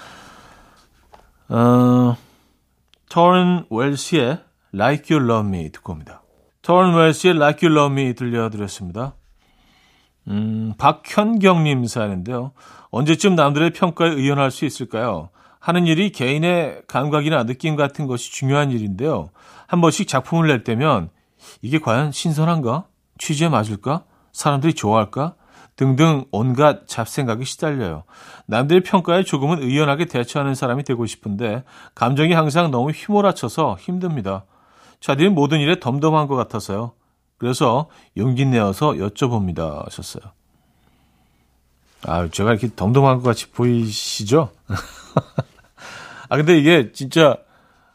어, 1.50 2.18
터른 3.10 3.66
웰스의 3.70 4.40
Like 4.74 5.16
You 5.16 5.30
Love 5.30 5.48
Me 5.48 5.72
듣고 5.72 5.94
옵니다. 5.94 6.24
터런 6.62 6.96
웰스의 6.96 7.36
Like 7.36 7.68
You 7.68 7.78
Love 7.78 8.02
Me 8.02 8.14
들려드렸습니다. 8.14 9.16
음, 10.28 10.74
박현경님 10.78 11.86
사연인데요. 11.86 12.52
언제쯤 12.90 13.36
남들의 13.36 13.72
평가에 13.72 14.10
의연할 14.10 14.52
수 14.52 14.66
있을까요? 14.66 15.30
하는 15.60 15.86
일이 15.88 16.12
개인의 16.12 16.84
감각이나 16.88 17.46
느낌 17.46 17.76
같은 17.76 18.08
것이 18.08 18.32
중요한 18.32 18.72
일인데요. 18.72 19.30
한 19.68 19.82
번씩 19.82 20.08
작품을 20.08 20.48
낼 20.48 20.64
때면 20.64 21.10
이게 21.62 21.80
과연 21.80 22.12
신선한가? 22.12 22.86
취지에 23.18 23.50
맞을까? 23.50 24.04
사람들이 24.32 24.74
좋아할까? 24.74 25.36
등등 25.76 26.26
온갖 26.32 26.88
잡생각이 26.88 27.46
시달려요. 27.46 28.04
남들의 28.48 28.84
평가에 28.84 29.24
조금은 29.24 29.62
의연하게 29.62 30.06
대처하는 30.06 30.56
사람이 30.56 30.84
되고 30.84 31.06
싶은데 31.06 31.64
감정이 31.96 32.34
항상 32.34 32.72
너무 32.72 32.90
휘몰아쳐서 32.90 33.78
힘듭니다. 33.80 34.46
자들이 35.00 35.30
모든 35.30 35.60
일에 35.60 35.80
덤덤한 35.80 36.28
것 36.28 36.36
같아서요. 36.36 36.92
그래서 37.38 37.88
용기 38.18 38.46
내어서 38.46 38.94
여쭤봅니다. 38.94 39.86
하셨어요. 39.86 40.32
아, 42.04 42.28
제가 42.30 42.52
이렇게 42.52 42.70
덤덤한 42.76 43.18
것 43.18 43.24
같이 43.24 43.50
보이시죠? 43.52 44.50
아, 46.30 46.38
근데 46.38 46.58
이게 46.58 46.92
진짜, 46.92 47.38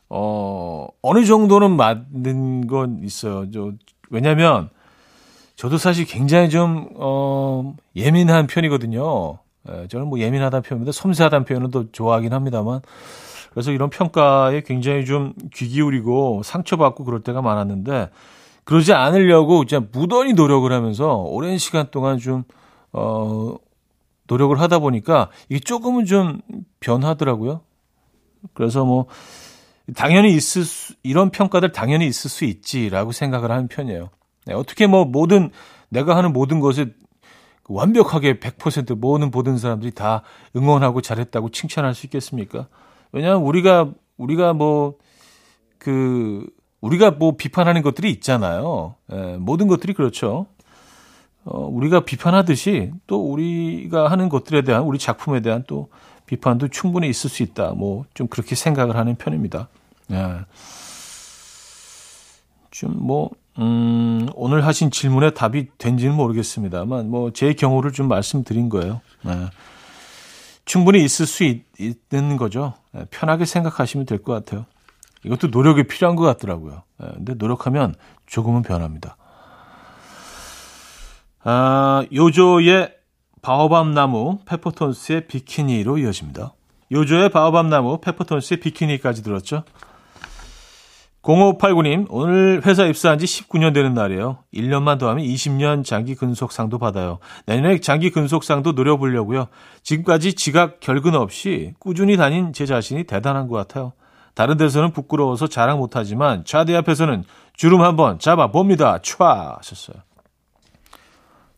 어, 0.09 0.89
어느 1.03 1.25
정도는 1.25 1.77
맞는 1.77 2.67
건 2.67 3.01
있어요. 3.03 3.51
저, 3.51 3.73
왜냐면, 4.11 4.71
저도 5.57 5.79
사실 5.79 6.05
굉장히 6.07 6.51
좀, 6.51 6.89
어, 6.97 7.75
예민한 7.95 8.47
편이거든요. 8.47 9.39
예, 9.69 9.87
저는 9.89 10.09
뭐 10.09 10.19
예민하다는 10.19 10.63
표현보다 10.63 10.93
섬세하다는 10.93 11.45
표현을 11.45 11.71
더 11.71 11.85
좋아하긴 11.93 12.33
합니다만, 12.33 12.81
그래서 13.53 13.71
이런 13.71 13.91
평가에 13.91 14.63
굉장히 14.63 15.05
좀 15.05 15.35
귀 15.53 15.69
기울이고 15.69 16.43
상처받고 16.43 17.05
그럴 17.05 17.21
때가 17.23 17.43
많았는데 17.43 18.11
그러지 18.65 18.93
않으려고 18.93 19.63
이제 19.63 19.79
무던히 19.79 20.33
노력을 20.33 20.71
하면서 20.73 21.17
오랜 21.17 21.59
시간 21.59 21.91
동안 21.91 22.19
좀 22.19 22.45
어, 22.93 23.55
노력을 24.27 24.59
하다 24.59 24.79
보니까 24.79 25.31
이게 25.49 25.61
조금은 25.61 26.07
좀 26.07 26.41
변하더라고요. 26.81 27.61
그래서 28.55 28.85
뭐 28.85 29.07
당연히 29.97 30.35
있을 30.35 30.65
수, 30.65 30.95
이런 31.03 31.31
평가들 31.31 31.73
당연히 31.73 32.07
있을 32.07 32.31
수 32.31 32.45
있지라고 32.45 33.13
생각을 33.13 33.51
하는 33.51 33.69
편이에요. 33.69 34.11
네, 34.47 34.55
어떻게 34.55 34.87
뭐 34.87 35.05
모든 35.05 35.51
내가 35.89 36.17
하는 36.17 36.33
모든 36.33 36.61
것을 36.61 36.95
완벽하게 37.69 38.39
100% 38.39 38.97
모든 38.99 39.31
보던 39.31 39.59
사람들이 39.59 39.93
다 39.93 40.23
응원하고 40.57 41.01
잘했다고 41.01 41.51
칭찬할 41.51 41.95
수 41.95 42.07
있겠습니까? 42.07 42.69
왜냐하면 43.13 43.43
우리가 43.43 43.91
우리가 44.17 44.53
뭐 44.55 44.95
그 45.83 46.47
우리가 46.81 47.11
뭐 47.11 47.37
비판하는 47.37 47.83
것들이 47.83 48.09
있잖아요. 48.13 48.95
예, 49.13 49.37
모든 49.37 49.67
것들이 49.67 49.95
그렇죠. 49.95 50.47
어, 51.45 51.59
우리가 51.67 52.05
비판하듯이 52.05 52.93
또 53.09 53.33
우리가 53.33 54.09
하는 54.09 54.29
것들에 54.29 54.63
대한 54.63 54.83
우리 54.85 54.97
작품에 54.99 55.41
대한 55.41 55.65
또 55.67 55.89
비판도 56.27 56.69
충분히 56.69 57.09
있을 57.09 57.29
수 57.31 57.43
있다. 57.43 57.71
뭐 57.73 58.05
좀 58.15 58.29
그렇게 58.29 58.55
생각을 58.55 58.97
하는 58.97 59.17
편입니다. 59.17 59.69
예. 60.13 60.41
좀뭐 62.71 63.31
음, 63.59 64.29
오늘 64.35 64.65
하신 64.65 64.93
질문에 64.93 65.31
답이 65.31 65.67
된지는 65.79 66.15
모르겠습니다만 66.15 67.11
뭐 67.11 67.31
제 67.33 67.55
경우를 67.55 67.91
좀 67.91 68.07
말씀드린 68.07 68.69
거예요. 68.69 69.01
예. 69.27 69.51
충분히 70.65 71.05
있을 71.05 71.27
수 71.27 71.45
있, 71.45 71.65
는 72.11 72.37
거죠. 72.37 72.75
예, 72.97 73.05
편하게 73.11 73.45
생각하시면 73.45 74.07
될 74.07 74.23
것 74.23 74.33
같아요. 74.33 74.67
이것도 75.25 75.49
노력이 75.49 75.85
필요한 75.85 76.17
것 76.17 76.25
같더라고요. 76.25 76.83
예, 77.03 77.07
근데 77.15 77.35
노력하면 77.35 77.95
조금은 78.27 78.63
변합니다. 78.63 79.17
아, 81.45 82.05
요조의 82.13 82.95
바오밤 83.43 83.93
나무, 83.95 84.39
페퍼톤스의 84.45 85.27
비키니로 85.27 85.99
이어집니다. 85.99 86.55
요조의 86.93 87.31
바오밤 87.31 87.69
나무, 87.69 88.01
페퍼톤스의 88.01 88.61
비키니까지 88.61 89.23
들었죠. 89.25 89.65
0589님, 91.23 92.07
오늘 92.11 92.63
회사 92.67 92.85
입사한 92.85 93.19
지 93.19 93.27
19년 93.27 93.73
되는 93.73 93.95
날이에요. 93.95 94.39
1년만 94.53 94.99
더 94.99 95.09
하면 95.11 95.25
20년 95.25 95.85
장기 95.85 96.17
근속상도 96.17 96.79
받아요. 96.79 97.21
내년에 97.47 97.79
장기 97.79 98.11
근속상도 98.11 98.73
노려보려고요. 98.73 99.47
지금까지 99.85 100.35
지각 100.35 100.81
결근 100.81 101.15
없이 101.15 101.75
꾸준히 101.79 102.17
다닌 102.17 102.53
제 102.53 102.67
자신이 102.67 103.05
대단한 103.05 103.47
것 103.47 103.57
같아요. 103.57 103.93
다른 104.35 104.57
데서는 104.57 104.93
부끄러워서 104.93 105.47
자랑 105.47 105.79
못하지만 105.79 106.45
자대 106.45 106.75
앞에서는 106.75 107.25
주름 107.55 107.83
한번 107.83 108.19
잡아봅니다. 108.19 108.99
촤! 108.99 109.57
하셨어요. 109.59 109.97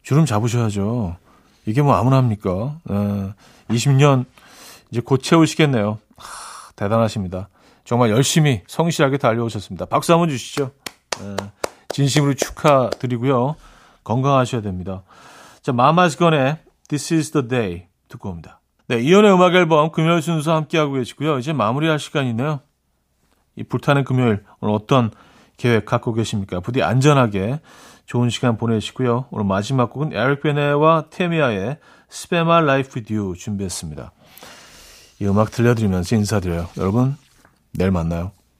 주름 0.02 0.26
잡으셔야죠. 0.26 1.16
이게 1.64 1.80
뭐 1.80 1.94
아무나 1.94 2.18
합니까? 2.18 2.78
에, 2.90 3.32
20년 3.70 4.26
이제 4.90 5.00
곧 5.00 5.22
채우시겠네요. 5.22 5.98
하, 6.16 6.72
대단하십니다. 6.76 7.48
정말 7.84 8.10
열심히 8.10 8.62
성실하게 8.66 9.18
달려오셨습니다. 9.18 9.86
박수 9.86 10.12
한번 10.12 10.28
주시죠. 10.28 10.72
에, 11.20 11.36
진심으로 11.90 12.34
축하드리고요. 12.34 13.56
건강하셔야 14.02 14.62
됩니다. 14.62 15.02
자, 15.62 15.72
마마스 15.72 16.18
건의 16.18 16.58
This 16.88 17.14
is 17.14 17.30
the 17.30 17.48
day 17.48 17.86
듣고 18.08 18.30
옵니다. 18.30 18.60
네, 18.86 19.00
이연의 19.00 19.32
음악 19.32 19.54
앨범 19.54 19.90
금요일 19.92 20.20
순서 20.20 20.54
함께하고 20.54 20.94
계시고요. 20.94 21.38
이제 21.38 21.52
마무리할 21.52 21.98
시간이네요. 21.98 22.60
이 23.56 23.62
불타는 23.62 24.04
금요일 24.04 24.44
오늘 24.60 24.74
어떤 24.74 25.10
계획 25.56 25.86
갖고 25.86 26.12
계십니까? 26.12 26.60
부디 26.60 26.82
안전하게 26.82 27.60
좋은 28.06 28.28
시간 28.28 28.58
보내시고요. 28.58 29.26
오늘 29.30 29.46
마지막 29.46 29.90
곡은 29.90 30.12
에릭 30.12 30.42
베네와 30.42 31.04
테미아의 31.10 31.78
Life 32.32 32.92
With 32.94 33.14
You 33.14 33.34
준비했습니다. 33.36 34.12
이 35.20 35.26
음악 35.26 35.50
들려드리면서 35.50 36.16
인사드려요. 36.16 36.68
여러분, 36.76 37.16
내일 37.76 37.90
만나요. 37.90 38.32